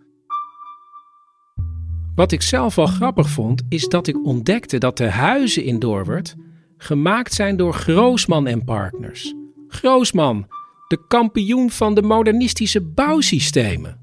[2.15, 6.35] Wat ik zelf wel grappig vond, is dat ik ontdekte dat de huizen in Doorwerd
[6.77, 9.33] gemaakt zijn door Groosman en Partners.
[9.69, 10.47] Groosman,
[10.87, 13.99] de kampioen van de modernistische bouwsystemen.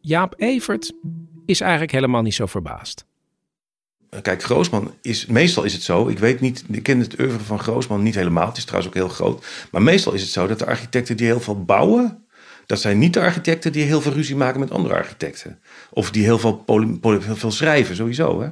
[0.00, 0.92] Jaap Evert
[1.46, 3.06] is eigenlijk helemaal niet zo verbaasd.
[4.22, 7.58] Kijk, Groosman is, meestal is het zo, ik weet niet, ik ken het oeuvre van
[7.58, 9.46] Groosman niet helemaal, het is trouwens ook heel groot.
[9.70, 12.26] Maar meestal is het zo dat de architecten die heel veel bouwen,
[12.66, 15.60] dat zijn niet de architecten die heel veel ruzie maken met andere architecten.
[15.90, 16.64] Of die heel veel,
[17.18, 18.40] veel schrijven, sowieso.
[18.40, 18.48] Hè?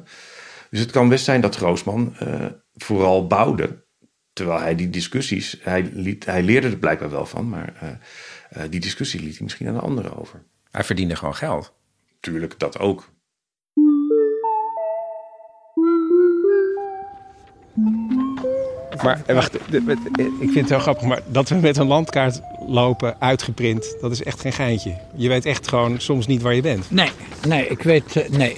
[0.71, 3.84] Dus het kan best zijn dat Groosman eh, vooral bouwde,
[4.35, 7.89] terwijl hij die discussies, hij, liet, hij leerde er blijkbaar wel van, maar eh,
[8.51, 10.43] eh, die discussie liet hij misschien aan de anderen over.
[10.71, 11.73] Hij verdiende gewoon geld.
[12.21, 13.13] Tuurlijk, dat ook.
[19.03, 19.61] Maar eh, wacht, ik
[20.39, 23.97] vind het heel grappig, maar dat we met een landkaart lopen, uitgeprint.
[24.01, 24.99] Dat is echt geen geintje.
[25.15, 26.91] Je weet echt gewoon soms niet waar je bent.
[26.91, 27.11] Nee,
[27.49, 28.57] nee, ik weet, nee.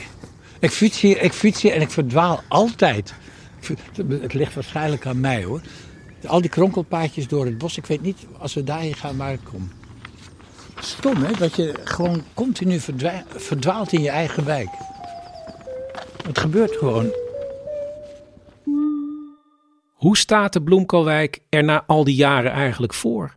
[0.58, 3.14] Ik fiets hier, ik fiets hier en ik verdwaal altijd.
[4.20, 5.60] Het ligt waarschijnlijk aan mij hoor.
[6.26, 9.44] Al die kronkelpaadjes door het bos, ik weet niet als we daarheen gaan waar ik
[9.44, 9.70] kom.
[10.80, 14.68] Stom hè, dat je gewoon continu verdwa- verdwaalt in je eigen wijk.
[16.26, 17.12] Het gebeurt gewoon.
[19.92, 23.36] Hoe staat de Bloemkoolwijk er na al die jaren eigenlijk voor?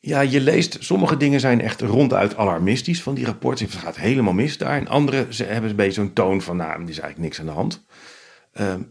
[0.00, 3.66] Ja, je leest, sommige dingen zijn echt ronduit alarmistisch van die rapporten.
[3.66, 4.76] Het gaat helemaal mis daar.
[4.76, 7.46] En andere ze hebben een beetje zo'n toon van, nou, er is eigenlijk niks aan
[7.46, 7.84] de hand.
[8.52, 8.82] Ehm,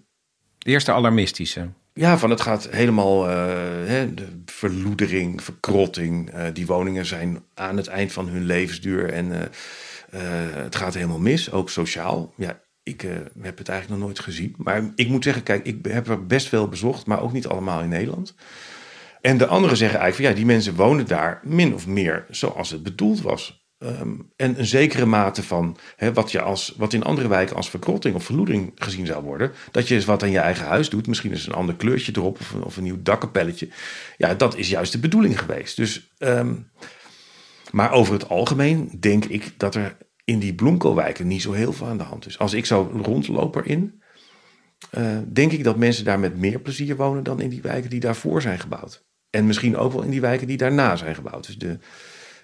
[0.63, 1.69] De eerste alarmistische.
[1.93, 3.36] ja, van het gaat helemaal, eh,
[3.86, 6.30] hè, de verloedering, verkrotting.
[6.30, 10.21] Eh, die woningen zijn aan het eind van hun levensduur en eh,
[10.63, 12.34] het gaat helemaal mis, ook sociaal.
[12.38, 13.02] Ja, ik
[13.41, 14.56] heb het eigenlijk nog nooit gezien.
[14.58, 17.82] Maar ik moet zeggen, kijk, ik heb er best veel bezocht, maar ook niet allemaal
[17.82, 18.36] in Nederland.
[19.21, 22.69] En de anderen zeggen eigenlijk van ja, die mensen wonen daar min of meer zoals
[22.69, 23.62] het bedoeld was.
[23.84, 25.78] Ehm, en een zekere mate van
[26.13, 29.52] wat, je als, wat in andere wijken als verkrotting of verloedering gezien zou worden.
[29.72, 31.08] Dat je eens wat aan je eigen huis doet.
[31.08, 33.69] Misschien is een ander kleurtje erop of, of een nieuw dakkapelletje.
[34.17, 35.76] Ja, dat is juist de bedoeling geweest.
[35.76, 36.56] Dus, ehm,
[37.72, 41.88] maar over het algemeen denk ik dat er in die bloemkoolwijken niet zo heel veel
[41.88, 42.39] aan de hand is.
[42.39, 44.02] Als ik zo rondloop erin,
[44.91, 48.00] eh, denk ik dat mensen daar met meer plezier wonen dan in die wijken die
[48.00, 49.04] daarvoor zijn gebouwd.
[49.30, 51.46] En misschien ook wel in die wijken die daarna zijn gebouwd.
[51.46, 51.78] Dus de,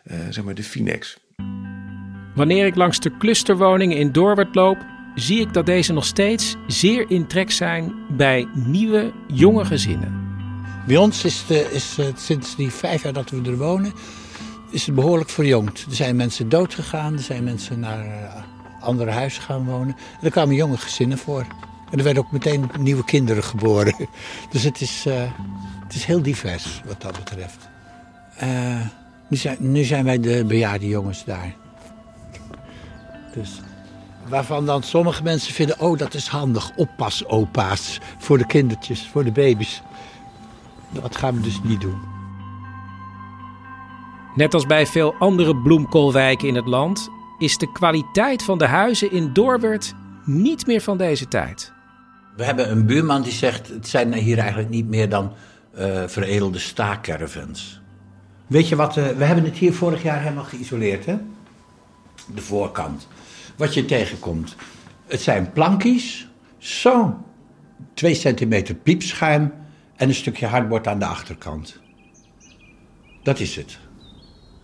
[0.04, 1.28] eh, zeg maar de Finex.
[2.36, 4.78] Wanneer ik langs de clusterwoningen in Doorwerd loop,
[5.16, 10.28] zie ik dat deze nog steeds zeer in trek zijn bij nieuwe, jonge gezinnen.
[10.88, 13.94] Bij ons is, de, is het sinds die vijf jaar dat we er wonen,
[14.70, 15.86] is het behoorlijk verjongd.
[15.90, 18.44] Er zijn mensen doodgegaan, er zijn mensen naar eh,
[18.80, 19.96] andere huizen gaan wonen.
[20.20, 21.46] En er kwamen jonge gezinnen voor.
[21.92, 23.96] En er werden ook meteen nieuwe kinderen geboren.
[24.52, 25.32] Dus het is, eh,
[25.84, 27.70] het is heel divers wat dat betreft.
[28.36, 28.80] Eh,
[29.30, 31.56] nu, zijn, nu zijn wij de bejaarde jongens daar.
[33.34, 33.62] Dus
[34.28, 39.32] waarvan dan sommige mensen vinden, oh dat is handig, oppas-opa's voor de kindertjes, voor de
[39.32, 39.82] baby's.
[40.90, 42.00] Dat gaan we dus niet doen.
[44.36, 49.12] Net als bij veel andere bloemkoolwijken in het land, is de kwaliteit van de huizen
[49.12, 49.94] in Doorwerd
[50.26, 51.72] niet meer van deze tijd.
[52.36, 55.34] We hebben een buurman die zegt, het zijn hier eigenlijk niet meer dan
[55.74, 57.79] eh, veredelde staakcaravans.
[58.50, 61.18] Weet je wat, eh, we hebben het hier vorig jaar helemaal geïsoleerd, hè?
[62.34, 63.08] De voorkant.
[63.56, 64.56] Wat je tegenkomt,
[65.08, 67.18] het zijn plankies, zo,
[67.94, 69.54] twee centimeter piepschuim
[69.96, 71.80] en een stukje hardbord aan de achterkant.
[73.24, 73.78] Dat is het.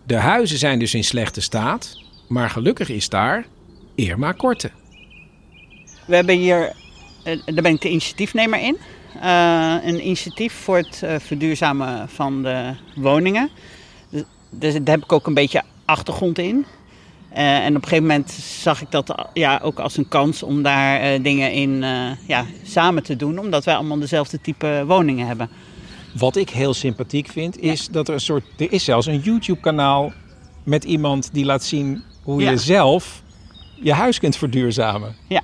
[0.06, 3.46] De huizen zijn dus in slechte staat, maar gelukkig is daar
[3.94, 4.70] Irma Korte.
[6.06, 6.72] We hebben hier,
[7.24, 8.76] eh, daar ben ik de initiatiefnemer in.
[9.20, 13.50] Eh, een initiatief voor het eh, verduurzamen van de woningen.
[14.58, 16.66] Dus, daar heb ik ook een beetje achtergrond in.
[17.36, 20.62] Eh, en op een gegeven moment zag ik dat ja, ook als een kans om
[20.62, 23.38] daar eh, dingen in eh, ja, samen te doen.
[23.38, 25.48] Omdat wij allemaal dezelfde type woningen hebben.
[26.14, 28.44] Wat ik heel sympathiek vind, is dat er een soort.
[28.56, 30.12] Er is zelfs een YouTube-kanaal
[30.64, 32.50] met iemand die laat zien hoe Ja.
[32.50, 33.22] je zelf
[33.80, 35.16] je huis kunt verduurzamen.
[35.28, 35.42] Ja,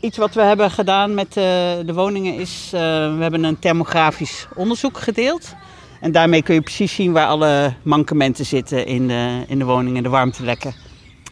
[0.00, 5.54] iets wat we hebben gedaan met de woningen is, we hebben een thermografisch onderzoek gedeeld.
[6.00, 10.02] En daarmee kun je precies zien waar alle mankementen zitten in de, in de woningen,
[10.02, 10.74] de warmtelekken.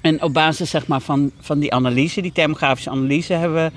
[0.00, 3.70] En op basis zeg maar, van, van die analyse, die thermografische analyse, hebben we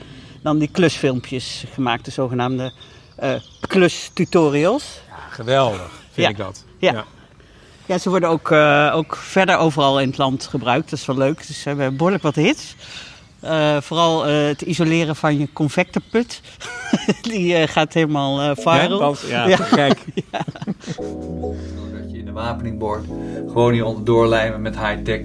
[0.43, 2.71] dan die klusfilmpjes gemaakt, de zogenaamde
[3.15, 3.33] eh
[3.67, 4.99] klustutorials.
[5.29, 6.29] Geweldig, vind Ja.
[6.29, 6.65] ik dat.
[6.79, 7.05] Ja.
[7.85, 10.89] Ja, ze worden ook, eh, ook verder overal in het land gebruikt.
[10.89, 11.47] Dat is wel leuk.
[11.47, 12.75] Dus we hebben behoorlijk wat hits.
[13.41, 16.41] Eh, vooral eh, het isoleren van je convectorput.
[17.31, 18.89] Die eh, gaat helemaal eh viral.
[18.91, 19.97] Ja, want- ja, te gek.
[22.01, 23.05] Dat je in de wapening boort.
[23.47, 25.21] Gewoon hier onderdoor lijmen met high-tech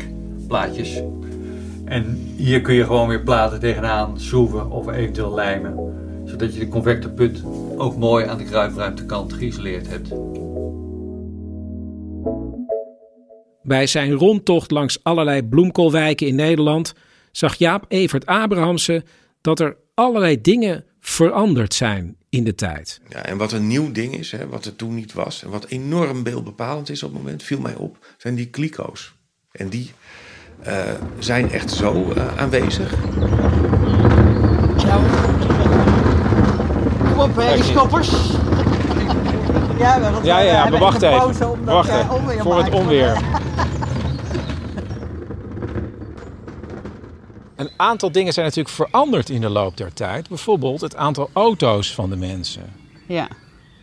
[0.48, 1.02] plaatjes.
[1.84, 5.94] En hier kun je gewoon weer platen tegenaan schroeven of eventueel lijmen.
[6.24, 7.42] Zodat je de convectorput
[7.76, 10.08] ook mooi aan de kruipruimtekant geïsoleerd hebt.
[13.62, 16.92] Bij zijn rondtocht langs allerlei bloemkoolwijken in Nederland
[17.36, 19.04] zag Jaap Evert Abrahamsen
[19.40, 23.00] dat er allerlei dingen veranderd zijn in de tijd.
[23.08, 25.66] Ja, en wat een nieuw ding is, hè, wat er toen niet was, en wat
[25.66, 29.14] enorm beeldbepalend is op het moment, viel mij op, zijn die kliko's.
[29.52, 29.92] En die
[30.62, 30.74] eh,
[31.18, 32.94] zijn echt zo eh, aanwezig.
[37.10, 38.10] Kom op, hè, schoppers.
[39.78, 41.20] Ja, we, Ja, ja, hebben we wachten even.
[41.20, 43.16] pauze omdat Wacht jij even, onweer voor het onweer.
[47.56, 50.28] Een aantal dingen zijn natuurlijk veranderd in de loop der tijd.
[50.28, 52.72] Bijvoorbeeld het aantal auto's van de mensen.
[53.06, 53.28] Ja.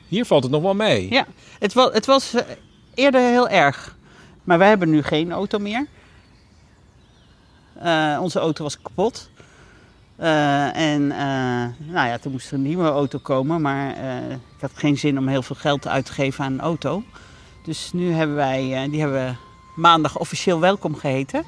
[0.08, 1.10] Hier valt het nog wel mee.
[1.10, 1.26] Ja,
[1.60, 2.44] het was, het was eh,
[2.94, 3.96] eerder heel erg.
[4.44, 5.88] Maar wij hebben nu geen auto meer.
[7.74, 9.30] Eh, onze auto was kapot.
[10.16, 11.18] Eh, en uh,
[11.94, 13.62] nou ja, toen moest er een nieuwe auto komen.
[13.62, 13.90] Maar
[14.30, 17.04] ik had geen zin om heel veel geld uit te geven aan een auto.
[17.64, 19.34] Dus nu hebben wij, die hebben we
[19.82, 21.46] maandag officieel welkom geheten.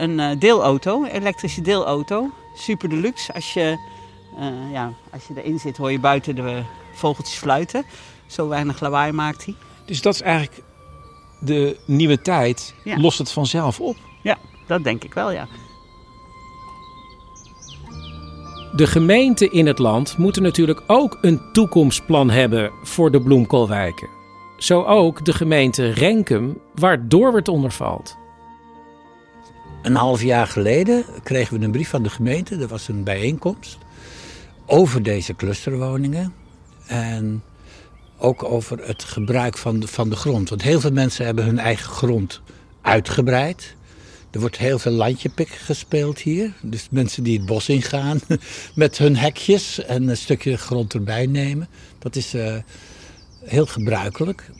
[0.00, 2.30] Een deelauto, elektrische deelauto.
[2.56, 3.34] Super deluxe.
[3.34, 3.76] Als je,
[4.72, 7.84] ja, als je erin zit hoor je buiten de vogeltjes fluiten.
[8.26, 9.54] Zo weinig lawaai maakt hij.
[9.86, 10.62] Dus dat is eigenlijk
[11.40, 12.74] de nieuwe tijd.
[12.84, 13.96] Lost het vanzelf op?
[14.22, 15.48] Ja, dat denk ik wel, ja.
[18.72, 24.08] De gemeenten in het land moeten natuurlijk ook een toekomstplan hebben voor de bloemkoolwijken.
[24.58, 28.16] Zo ook de gemeente Renkum, waar Doorwerd onder valt.
[29.84, 32.56] Een half jaar geleden kregen we een brief van de gemeente.
[32.56, 33.78] Er was een bijeenkomst
[34.66, 36.34] over deze clusterwoningen.
[36.86, 37.42] En
[38.18, 40.48] ook over het gebruik van de, van de grond.
[40.48, 42.40] Want heel veel mensen hebben hun eigen grond
[42.80, 43.74] uitgebreid.
[44.30, 46.52] Er wordt heel veel landjepik gespeeld hier.
[46.62, 48.20] Dus mensen die het bos ingaan
[48.74, 51.68] met hun hekjes en een stukje grond erbij nemen.
[51.98, 52.56] Dat is uh,
[53.44, 54.50] heel gebruikelijk.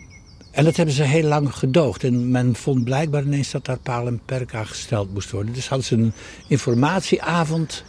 [0.55, 2.05] En dat hebben ze heel lang gedoogd.
[2.05, 5.55] En men vond blijkbaar ineens dat daar paal en perk gesteld moest worden.
[5.55, 6.13] Dus hadden ze een
[6.49, 7.85] informatieavond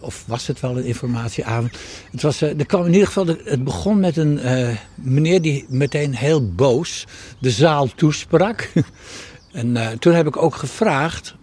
[0.00, 1.78] of was het wel een informatieavond?
[2.10, 5.66] Het, was, uh, er kwam in ieder geval, het begon met een uh, meneer die
[5.68, 7.06] meteen heel boos
[7.38, 8.70] de zaal toesprak.
[9.52, 11.34] en uh, toen heb ik ook gevraagd: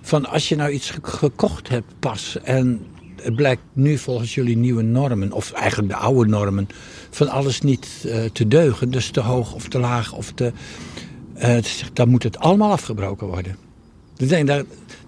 [0.00, 2.86] van als je nou iets gekocht hebt pas en
[3.24, 6.68] het blijkt nu volgens jullie nieuwe normen, of eigenlijk de oude normen,
[7.10, 10.52] van alles niet te deugen, dus te hoog of te laag of te.
[11.92, 13.56] dan moet het allemaal afgebroken worden.
[14.16, 14.28] Dus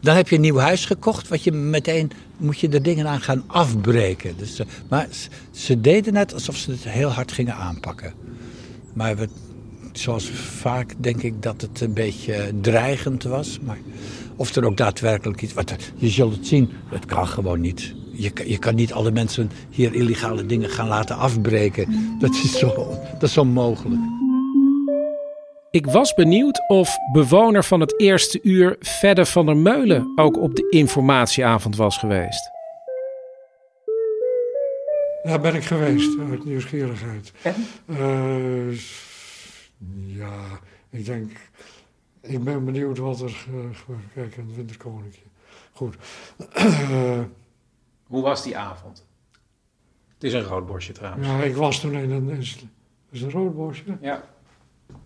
[0.00, 3.20] dan, heb je een nieuw huis gekocht, wat je meteen moet je de dingen aan
[3.20, 4.37] gaan afbreken.
[4.37, 5.09] Dus, uh, maar
[5.50, 8.12] ze deden net alsof ze het heel hard gingen aanpakken.
[8.92, 9.29] Maar we,
[9.92, 13.59] zoals vaak denk ik dat het een beetje dreigend was.
[13.62, 13.79] Maar
[14.37, 15.52] of er ook daadwerkelijk iets...
[15.52, 17.94] Wat, je zult het zien, het kan gewoon niet.
[18.16, 22.16] Je, je kan niet alle mensen hier illegale dingen gaan laten afbreken.
[22.18, 24.00] Dat is, zo, dat is onmogelijk.
[25.70, 30.55] Ik was benieuwd of bewoner van het eerste uur Verder van der Meulen ook op
[30.55, 32.50] de informatieavond was geweest.
[35.22, 37.33] Daar ben ik geweest, uit nieuwsgierigheid.
[37.42, 37.55] En?
[37.87, 38.79] Uh,
[40.07, 41.33] ja, ik denk...
[42.20, 43.46] Ik ben benieuwd wat er...
[43.55, 45.20] Uh, kijk, een winterkoninkje.
[45.72, 45.96] Goed.
[46.57, 47.20] Uh,
[48.06, 49.06] Hoe was die avond?
[50.14, 51.26] Het is een roodborstje trouwens.
[51.26, 52.28] Ja, ik was toen in een...
[52.28, 52.64] Is,
[53.10, 53.96] is een roodborstje?
[54.00, 54.24] Ja.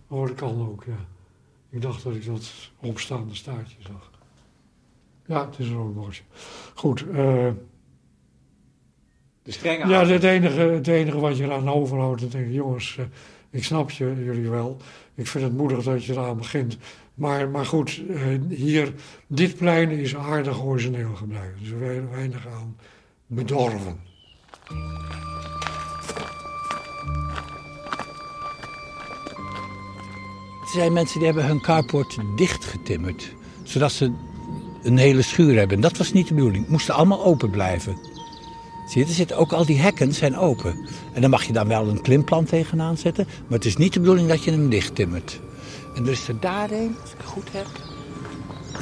[0.07, 1.05] Oh, dat kan ook, ja.
[1.69, 4.11] Ik dacht dat ik dat opstaande staartje zag.
[5.25, 6.23] Ja, het is een roodborstje.
[6.73, 7.01] Goed.
[7.01, 7.15] Uh,
[9.43, 12.97] de strenge Ja, het enige, het enige wat je eraan overhoudt, dat denk ik, jongens,
[12.97, 13.05] uh,
[13.49, 14.77] ik snap je, jullie wel.
[15.15, 16.77] Ik vind het moedig dat je eraan begint.
[17.13, 18.93] Maar, maar goed, uh, hier,
[19.27, 21.55] dit plein is aardig origineel gebleven.
[21.59, 21.69] Dus
[22.11, 22.75] weinig aan
[23.25, 23.99] bedorven.
[30.61, 33.33] Er zijn mensen die hebben hun carport dichtgetimmerd.
[33.63, 34.13] Zodat ze
[34.83, 35.81] een hele schuur hebben.
[35.81, 36.61] Dat was niet de bedoeling.
[36.61, 37.97] Het moesten allemaal open blijven.
[38.87, 40.87] Zie je, er zitten ook al die hekken zijn open.
[41.13, 43.27] En dan mag je dan wel een klimplant tegenaan zetten.
[43.27, 45.39] Maar het is niet de bedoeling dat je hem dichttimmert.
[45.95, 47.67] En er is er daar een, als ik het goed heb.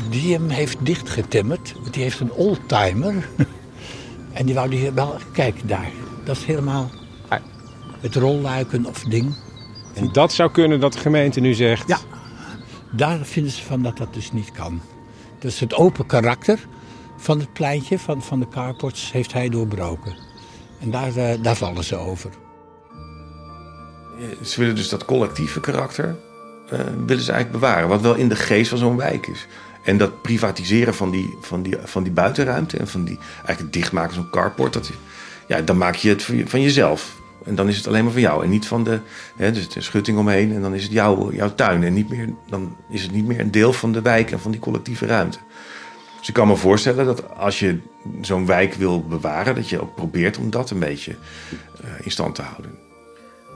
[0.10, 1.74] Die hem heeft dichtgetimmerd.
[1.82, 3.30] Want die heeft een oldtimer.
[4.34, 5.16] en die wou die wel...
[5.32, 5.92] Kijk, daar.
[6.24, 6.90] Dat is helemaal
[8.00, 9.36] het rolluiken of ding.
[9.94, 11.88] En dat zou kunnen dat de gemeente nu zegt...
[11.88, 12.00] Ja,
[12.92, 14.82] daar vinden ze van dat dat dus niet kan.
[15.40, 16.68] Dus het open karakter
[17.18, 20.16] van het pleintje, van, van de carports, heeft hij doorbroken.
[20.80, 22.32] En daar, uh, daar vallen ze over.
[24.44, 26.18] Ze willen dus dat collectieve karakter
[27.06, 27.88] willen ze eigenlijk bewaren.
[27.88, 29.48] Wat wel in de geest van zo'n wijk is.
[29.84, 34.14] En dat privatiseren van die, van die, van die buitenruimte en van die, eigenlijk dichtmaken
[34.14, 34.92] van zo'n carport, dat,
[35.48, 37.18] ja, dan maak je het van jezelf.
[37.46, 39.00] En dan is het alleen maar van jou en niet van de,
[39.36, 40.54] hè, dus de schutting omheen.
[40.54, 43.40] En dan is het jouw, jouw tuin en niet meer, dan is het niet meer
[43.40, 45.38] een deel van de wijk en van die collectieve ruimte.
[46.20, 47.80] Dus ik kan me voorstellen dat als je
[48.22, 52.36] zo'n wijk wil bewaren, dat je ook probeert om dat een beetje uh, in stand
[52.36, 52.89] te houden.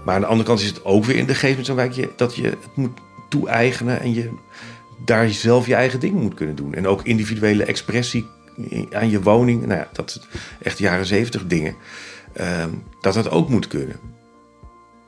[0.05, 2.17] Maar aan de andere kant is het ook weer in de geest met zo'n wijk
[2.17, 2.99] dat je het moet
[3.29, 4.29] toe-eigenen en je
[5.05, 6.73] daar zelf je eigen ding moet kunnen doen.
[6.73, 8.27] En ook individuele expressie
[8.91, 10.27] aan je woning, nou ja, dat
[10.61, 11.75] echt jaren zeventig dingen.
[12.39, 12.65] Uh,
[13.01, 13.95] dat dat ook moet kunnen.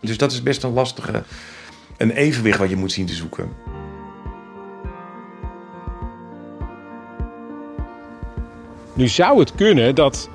[0.01, 1.23] Dus dat is best een lastige,
[1.97, 3.49] een evenwicht wat je moet zien te zoeken.
[8.93, 10.29] Nu zou het kunnen dat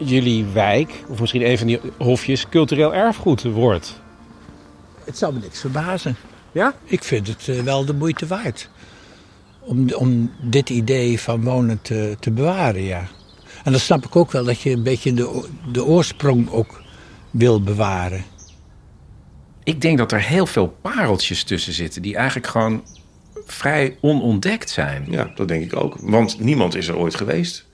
[0.00, 4.00] jullie wijk, of misschien een van die hofjes, cultureel erfgoed wordt.
[5.04, 6.16] Het zou me niks verbazen.
[6.52, 6.74] Ja?
[6.84, 8.68] Ik vind het eh, wel de moeite waard.
[9.60, 13.08] Om, om dit idee van wonen te, te bewaren, ja.
[13.64, 16.82] En dan snap ik ook wel dat je een beetje de, de oorsprong ook
[17.30, 18.24] wil bewaren.
[19.64, 22.82] Ik denk dat er heel veel pareltjes tussen zitten die eigenlijk gewoon
[23.46, 25.06] vrij onontdekt zijn.
[25.08, 25.96] Ja, dat denk ik ook.
[26.00, 27.68] Want niemand is er ooit geweest.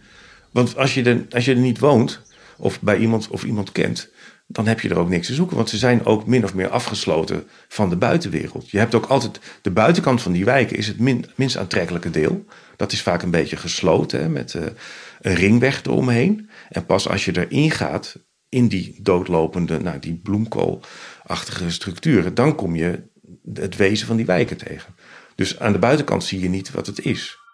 [0.57, 2.22] Want als je er, als je er niet woont,
[2.57, 4.11] of bij iemand of iemand kent,
[4.46, 5.57] dan heb je er ook niks te zoeken.
[5.57, 8.70] Want ze zijn ook min of meer afgesloten van de buitenwereld.
[8.70, 12.44] Je hebt ook altijd de buitenkant van die wijken is het min, minst aantrekkelijke deel.
[12.76, 14.62] Dat is vaak een beetje gesloten hè, met uh,
[15.20, 16.50] een ringweg eromheen.
[16.68, 22.76] En pas als je erin gaat, in die doodlopende, nou, die bloemkoolachtige structuren, dan kom
[22.76, 23.02] je
[23.54, 24.94] het wezen van die wijken tegen.
[25.34, 27.44] Dus aan de buitenkant zie je niet wat het is.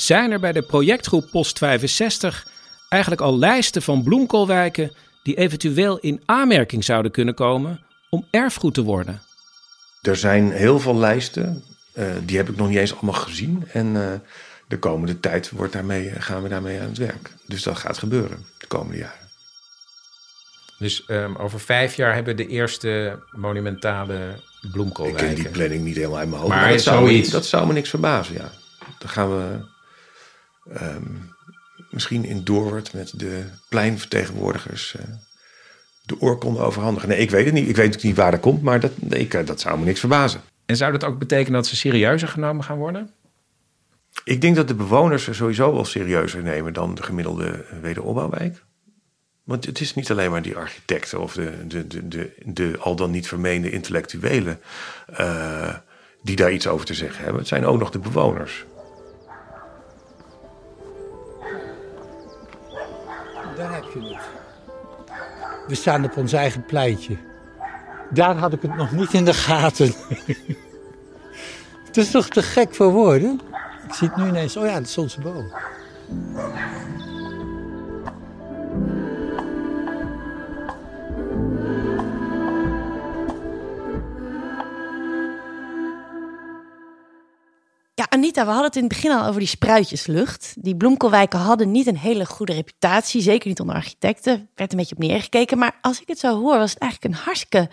[0.00, 2.46] Zijn er bij de projectgroep Post 65
[2.88, 4.92] eigenlijk al lijsten van bloemkoolwijken
[5.22, 7.80] die eventueel in aanmerking zouden kunnen komen
[8.10, 9.22] om erfgoed te worden?
[10.02, 11.64] Er zijn heel veel lijsten.
[11.94, 13.64] Uh, die heb ik nog niet eens allemaal gezien.
[13.72, 14.12] En uh,
[14.68, 17.30] de komende tijd wordt daarmee, gaan we daarmee aan het werk.
[17.46, 19.28] Dus dat gaat gebeuren de komende jaren.
[20.78, 24.40] Dus um, over vijf jaar hebben we de eerste monumentale
[24.72, 25.28] bloemkoolwijken.
[25.28, 26.54] Ik ken die planning niet helemaal uit mijn hoofd.
[26.54, 27.28] Maar, maar dat, zou zoiets.
[27.28, 28.52] me, dat zou me niks verbazen, ja.
[28.98, 29.58] Dan gaan we
[30.82, 31.30] um,
[31.90, 35.02] misschien in Doorwerd met de pleinvertegenwoordigers uh,
[36.02, 37.08] de oorkonde overhandigen.
[37.08, 37.68] Nee, ik weet het niet.
[37.68, 40.40] Ik weet ook niet waar dat komt, maar dat, ik, dat zou me niks verbazen.
[40.66, 43.10] En zou dat ook betekenen dat ze serieuzer genomen gaan worden?
[44.24, 48.62] Ik denk dat de bewoners er sowieso wel serieuzer nemen dan de gemiddelde wederopbouwwijk.
[49.44, 52.96] Want het is niet alleen maar die architecten of de, de, de, de, de al
[52.96, 54.60] dan niet vermeende intellectuelen
[55.20, 55.74] uh,
[56.22, 57.38] die daar iets over te zeggen hebben.
[57.38, 58.64] Het zijn ook nog de bewoners.
[63.60, 64.18] Daar heb je het.
[65.66, 67.16] We staan op ons eigen pleintje.
[68.10, 69.92] Daar had ik het nog niet in de gaten.
[71.86, 73.40] het is toch te gek voor woorden?
[73.88, 74.56] Ik zie het nu ineens.
[74.56, 75.52] Oh ja, de Zonse boom.
[88.00, 90.54] Ja, Anita, we hadden het in het begin al over die spruitjeslucht.
[90.58, 94.32] Die bloemkoolwijken hadden niet een hele goede reputatie, zeker niet onder architecten.
[94.32, 95.58] Er werd een beetje op neergekeken.
[95.58, 97.68] Maar als ik het zo hoor, was het eigenlijk een hartstikke...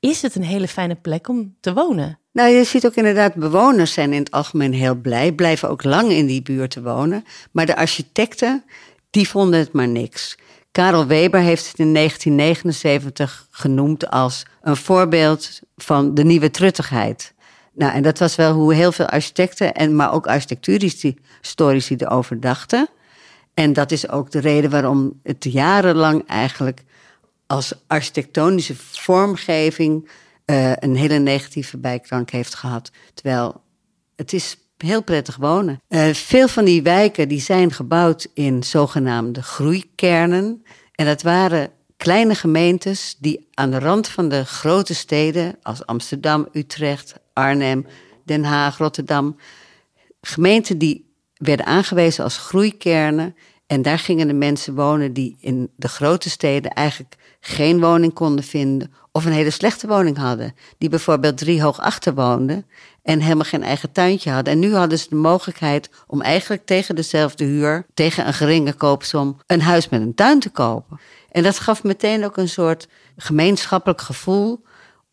[0.00, 2.18] Is het een hele fijne plek om te wonen?
[2.32, 6.10] Nou, je ziet ook inderdaad, bewoners zijn in het algemeen heel blij, blijven ook lang
[6.10, 7.24] in die buurt wonen.
[7.50, 8.64] Maar de architecten,
[9.10, 10.38] die vonden het maar niks.
[10.70, 17.34] Karel Weber heeft het in 1979 genoemd als een voorbeeld van de nieuwe truttigheid.
[17.74, 22.88] Nou, en dat was wel hoe heel veel architecten, en, maar ook architectuurhistorici erover dachten.
[23.54, 26.82] En dat is ook de reden waarom het jarenlang eigenlijk
[27.46, 30.08] als architectonische vormgeving
[30.46, 32.90] uh, een hele negatieve bijklank heeft gehad.
[33.14, 33.60] Terwijl
[34.16, 35.80] het is heel prettig wonen.
[35.88, 40.64] Uh, veel van die wijken die zijn gebouwd in zogenaamde groeikernen.
[40.94, 41.70] En dat waren
[42.02, 47.86] kleine gemeentes die aan de rand van de grote steden als Amsterdam, Utrecht, Arnhem,
[48.24, 49.36] Den Haag, Rotterdam.
[50.20, 53.36] Gemeenten die werden aangewezen als groeikernen.
[53.66, 58.44] En daar gingen de mensen wonen die in de grote steden eigenlijk geen woning konden
[58.44, 58.92] vinden.
[59.12, 60.54] Of een hele slechte woning hadden.
[60.78, 62.66] Die bijvoorbeeld drie hoog achter woonden.
[63.02, 64.52] En helemaal geen eigen tuintje hadden.
[64.52, 69.36] En nu hadden ze de mogelijkheid om eigenlijk tegen dezelfde huur, tegen een geringe koopsom,
[69.46, 71.00] een huis met een tuin te kopen.
[71.32, 74.64] En dat gaf meteen ook een soort gemeenschappelijk gevoel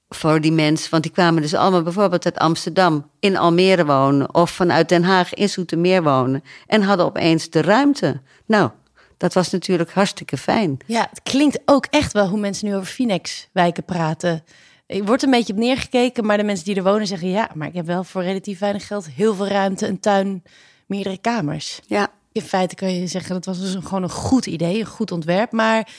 [0.10, 0.92] voor die mensen.
[0.92, 4.34] Want die kwamen dus allemaal bijvoorbeeld uit Amsterdam in Almere wonen.
[4.34, 6.44] Of vanuit Den Haag in Zoetermeer wonen.
[6.68, 8.22] En hadden opeens de ruimte.
[8.46, 8.70] Nou,
[9.18, 10.78] dat was natuurlijk hartstikke fijn.
[10.86, 14.44] Ja, het klinkt ook echt wel hoe mensen nu over Finex-wijken praten.
[14.86, 17.30] Er wordt een beetje op neergekeken, maar de mensen die er wonen zeggen...
[17.30, 20.44] ja, maar ik heb wel voor relatief weinig geld heel veel ruimte, een tuin,
[20.86, 21.80] meerdere kamers.
[21.86, 22.12] Ja.
[22.32, 25.52] In feite kan je zeggen, dat was dus gewoon een goed idee, een goed ontwerp.
[25.52, 25.90] Maar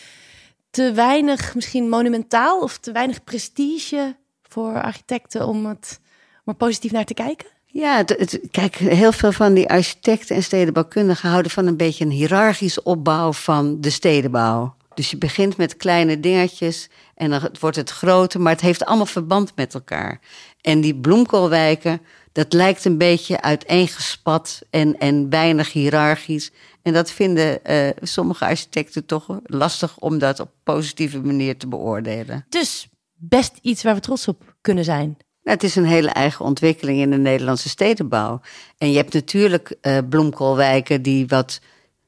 [0.71, 6.01] te weinig misschien monumentaal of te weinig prestige voor architecten om, het,
[6.45, 7.49] er positief naar te kijken?
[7.67, 8.05] Ja,
[8.51, 13.33] kijk, heel veel van die architecten en stedenbouwkundigen houden van een beetje een hiërarchisch opbouw
[13.33, 14.75] van de stedenbouw.
[14.95, 19.07] Dus je begint met kleine dingetjes en dan wordt het groter, maar het heeft allemaal
[19.07, 20.21] verband met elkaar.
[20.63, 22.01] En die bloemkoolwijken,
[22.33, 26.51] dat lijkt een beetje uiteengespat en, en weinig hiërarchisch.
[26.83, 32.47] En dat vinden uh, sommige architecten toch lastig om dat op positieve manier te beoordelen.
[32.49, 35.17] Dus best iets waar we trots op kunnen zijn.
[35.43, 38.41] Nou, het is een hele eigen ontwikkeling in de Nederlandse stedenbouw.
[38.79, 41.61] En je hebt natuurlijk uh, bloemkoolwijken die wat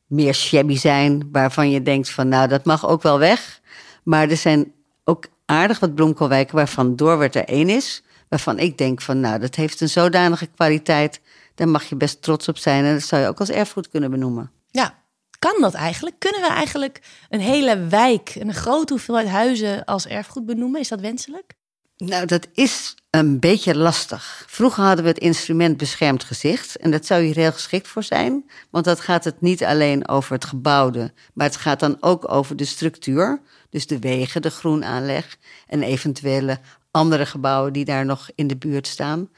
[0.07, 3.61] meer shabby zijn, waarvan je denkt van nou, dat mag ook wel weg.
[4.03, 4.72] Maar er zijn
[5.05, 8.03] ook aardig wat bloemkoolwijken waarvan Doorwerd er één is,
[8.33, 11.20] waarvan ik denk van nou, dat heeft een zodanige kwaliteit,
[11.55, 14.11] daar mag je best trots op zijn en dat zou je ook als erfgoed kunnen
[14.11, 14.51] benoemen.
[14.70, 14.99] Ja,
[15.39, 16.18] kan dat eigenlijk?
[16.18, 20.80] Kunnen we eigenlijk een hele wijk, een grote hoeveelheid huizen als erfgoed benoemen?
[20.80, 21.55] Is dat wenselijk?
[21.97, 24.45] Nou, dat is een beetje lastig.
[24.47, 26.76] Vroeger hadden we het instrument beschermd gezicht.
[26.76, 28.51] En dat zou hier heel geschikt voor zijn.
[28.70, 31.12] Want dat gaat het niet alleen over het gebouwde.
[31.35, 33.41] Maar het gaat dan ook over de structuur.
[33.70, 35.37] Dus de wegen, de groenaanleg.
[35.66, 36.59] En eventuele
[36.93, 39.28] andere gebouwen die daar nog in de buurt staan.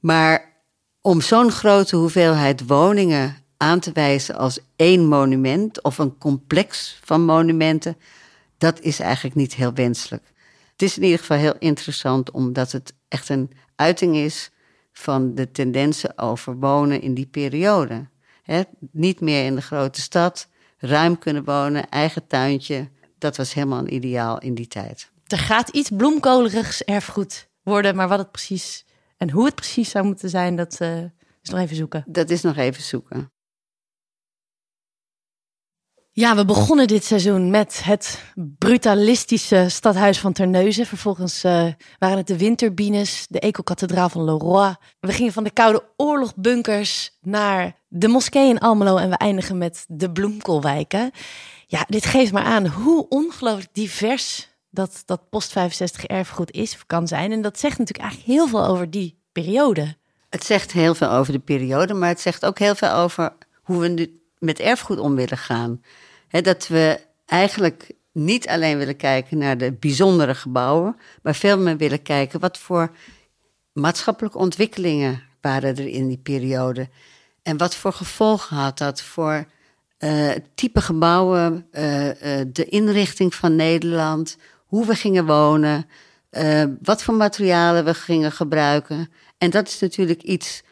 [0.00, 0.52] Maar
[1.00, 7.24] om zo'n grote hoeveelheid woningen aan te wijzen als één monument of een complex van
[7.24, 7.96] monumenten,
[8.58, 10.32] dat is eigenlijk niet heel wenselijk.
[10.72, 14.50] Het is in ieder geval heel interessant omdat het echt een uiting is
[14.92, 18.10] van de tendensen over wonen in die periode.
[18.90, 22.88] niet meer in de grote stad, ruim kunnen wonen, eigen tuintje.
[23.18, 25.11] Dat was helemaal een ideaal in die tijd.
[25.32, 28.84] Er gaat iets bloemkolerigs erfgoed worden, maar wat het precies
[29.16, 30.98] en hoe het precies zou moeten zijn, dat uh,
[31.42, 32.04] is nog even zoeken.
[32.06, 33.32] Dat is nog even zoeken.
[36.14, 38.22] Ja, we begonnen dit seizoen met het
[38.58, 40.86] brutalistische stadhuis van Terneuzen.
[40.86, 41.66] Vervolgens uh,
[41.98, 44.76] waren het de windturbines, de ecokathedraal van Leroy.
[45.00, 49.84] We gingen van de Koude Oorlogbunkers naar de moskee in Almelo en we eindigen met
[49.88, 51.10] de bloemkoolwijken.
[51.66, 56.86] Ja, dit geeft maar aan hoe ongelooflijk divers dat, dat post 65 erfgoed is of
[56.86, 57.32] kan zijn.
[57.32, 59.96] En dat zegt natuurlijk eigenlijk heel veel over die periode.
[60.28, 63.80] Het zegt heel veel over de periode, maar het zegt ook heel veel over hoe
[63.80, 65.82] we nu met erfgoed om willen gaan.
[66.28, 72.02] dat we eigenlijk niet alleen willen kijken naar de bijzondere gebouwen, maar veel meer willen
[72.02, 72.90] kijken wat voor
[73.72, 76.88] maatschappelijke ontwikkelingen waren er in die periode.
[77.42, 79.46] En wat voor gevolgen had dat voor
[79.98, 82.14] uh, type gebouwen, uh, uh,
[82.52, 84.36] de inrichting van Nederland,
[84.72, 85.86] hoe we gingen wonen,
[86.82, 89.12] wat voor materialen we gingen gebruiken.
[89.38, 90.62] En dat is natuurlijk iets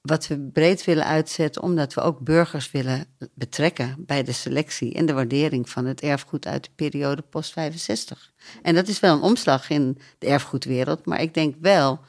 [0.00, 5.06] wat we breed willen uitzetten, omdat we ook burgers willen betrekken bij de selectie en
[5.06, 8.32] de waardering van het erfgoed uit de periode post-65.
[8.62, 12.00] En dat is wel een omslag in de erfgoedwereld, maar ik denk wel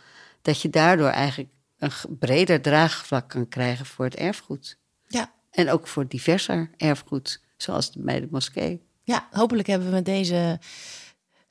[0.41, 4.77] dat je daardoor eigenlijk een breder draagvlak kan krijgen voor het erfgoed.
[5.07, 5.34] Ja.
[5.51, 8.81] En ook voor diverser erfgoed, zoals bij de moskee.
[9.03, 10.59] Ja, hopelijk hebben we met deze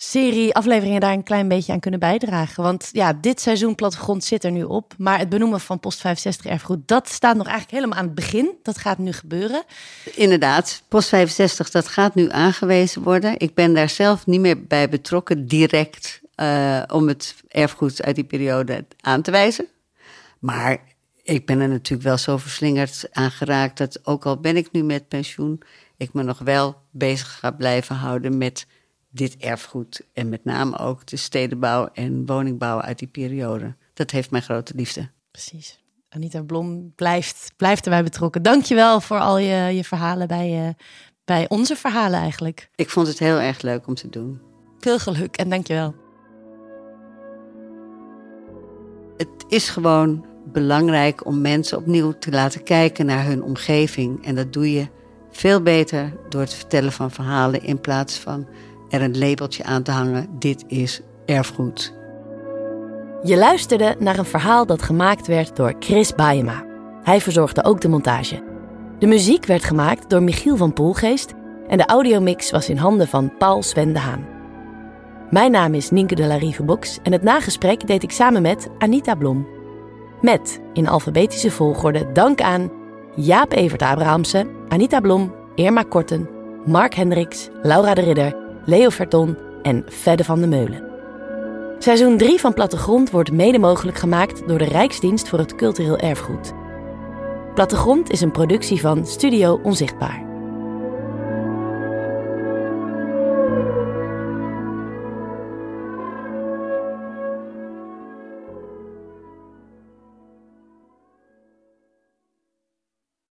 [0.03, 2.63] serie afleveringen daar een klein beetje aan kunnen bijdragen.
[2.63, 4.95] Want ja, dit seizoen plattegrond zit er nu op.
[4.99, 8.51] Maar het benoemen van Post 65 erfgoed, dat staat nog eigenlijk helemaal aan het begin.
[8.63, 9.65] Dat gaat nu gebeuren.
[10.15, 13.35] Inderdaad, Post 65, dat gaat nu aangewezen worden.
[13.39, 18.25] Ik ben daar zelf niet meer bij betrokken direct uh, om het erfgoed uit die
[18.25, 19.67] periode aan te wijzen.
[20.39, 20.79] Maar
[21.23, 24.83] ik ben er natuurlijk wel zo verslingerd aan geraakt dat ook al ben ik nu
[24.83, 25.63] met pensioen,
[25.97, 28.67] ik me nog wel bezig ga blijven houden met
[29.13, 30.07] dit erfgoed.
[30.13, 33.75] En met name ook de stedenbouw en woningbouw uit die periode.
[33.95, 35.11] Dat heeft mijn grote liefde.
[35.31, 35.81] Precies.
[36.09, 38.43] Anita Blom blijft, blijft erbij betrokken.
[38.43, 40.69] Dankjewel voor al je, je verhalen bij, uh,
[41.25, 42.71] bij onze verhalen eigenlijk.
[42.75, 44.41] Ik vond het heel erg leuk om te doen.
[44.79, 45.95] Veel geluk en dankjewel.
[49.17, 54.25] Het is gewoon belangrijk om mensen opnieuw te laten kijken naar hun omgeving.
[54.25, 54.89] En dat doe je
[55.31, 58.47] veel beter door het vertellen van verhalen in plaats van
[58.93, 61.95] er een labeltje aan te hangen: dit is erfgoed.
[63.23, 66.65] Je luisterde naar een verhaal dat gemaakt werd door Chris Baeyema.
[67.03, 68.43] Hij verzorgde ook de montage.
[68.99, 71.33] De muziek werd gemaakt door Michiel van Poelgeest
[71.69, 74.27] en de audiomix was in handen van Paul Sven de Haan.
[75.31, 79.15] Mijn naam is Nienke de la Box en het nagesprek deed ik samen met Anita
[79.15, 79.47] Blom.
[80.21, 82.71] Met, in alfabetische volgorde, dank aan
[83.15, 86.29] Jaap Evert Abrahamsen, Anita Blom, Irma Korten,
[86.67, 90.83] Mark Hendricks, Laura de Ridder Leo Verton en Fedde van de Meulen.
[91.79, 96.53] Seizoen 3 van Plattegrond wordt mede mogelijk gemaakt door de Rijksdienst voor het Cultureel Erfgoed.
[97.55, 100.32] Plattegrond is een productie van Studio Onzichtbaar.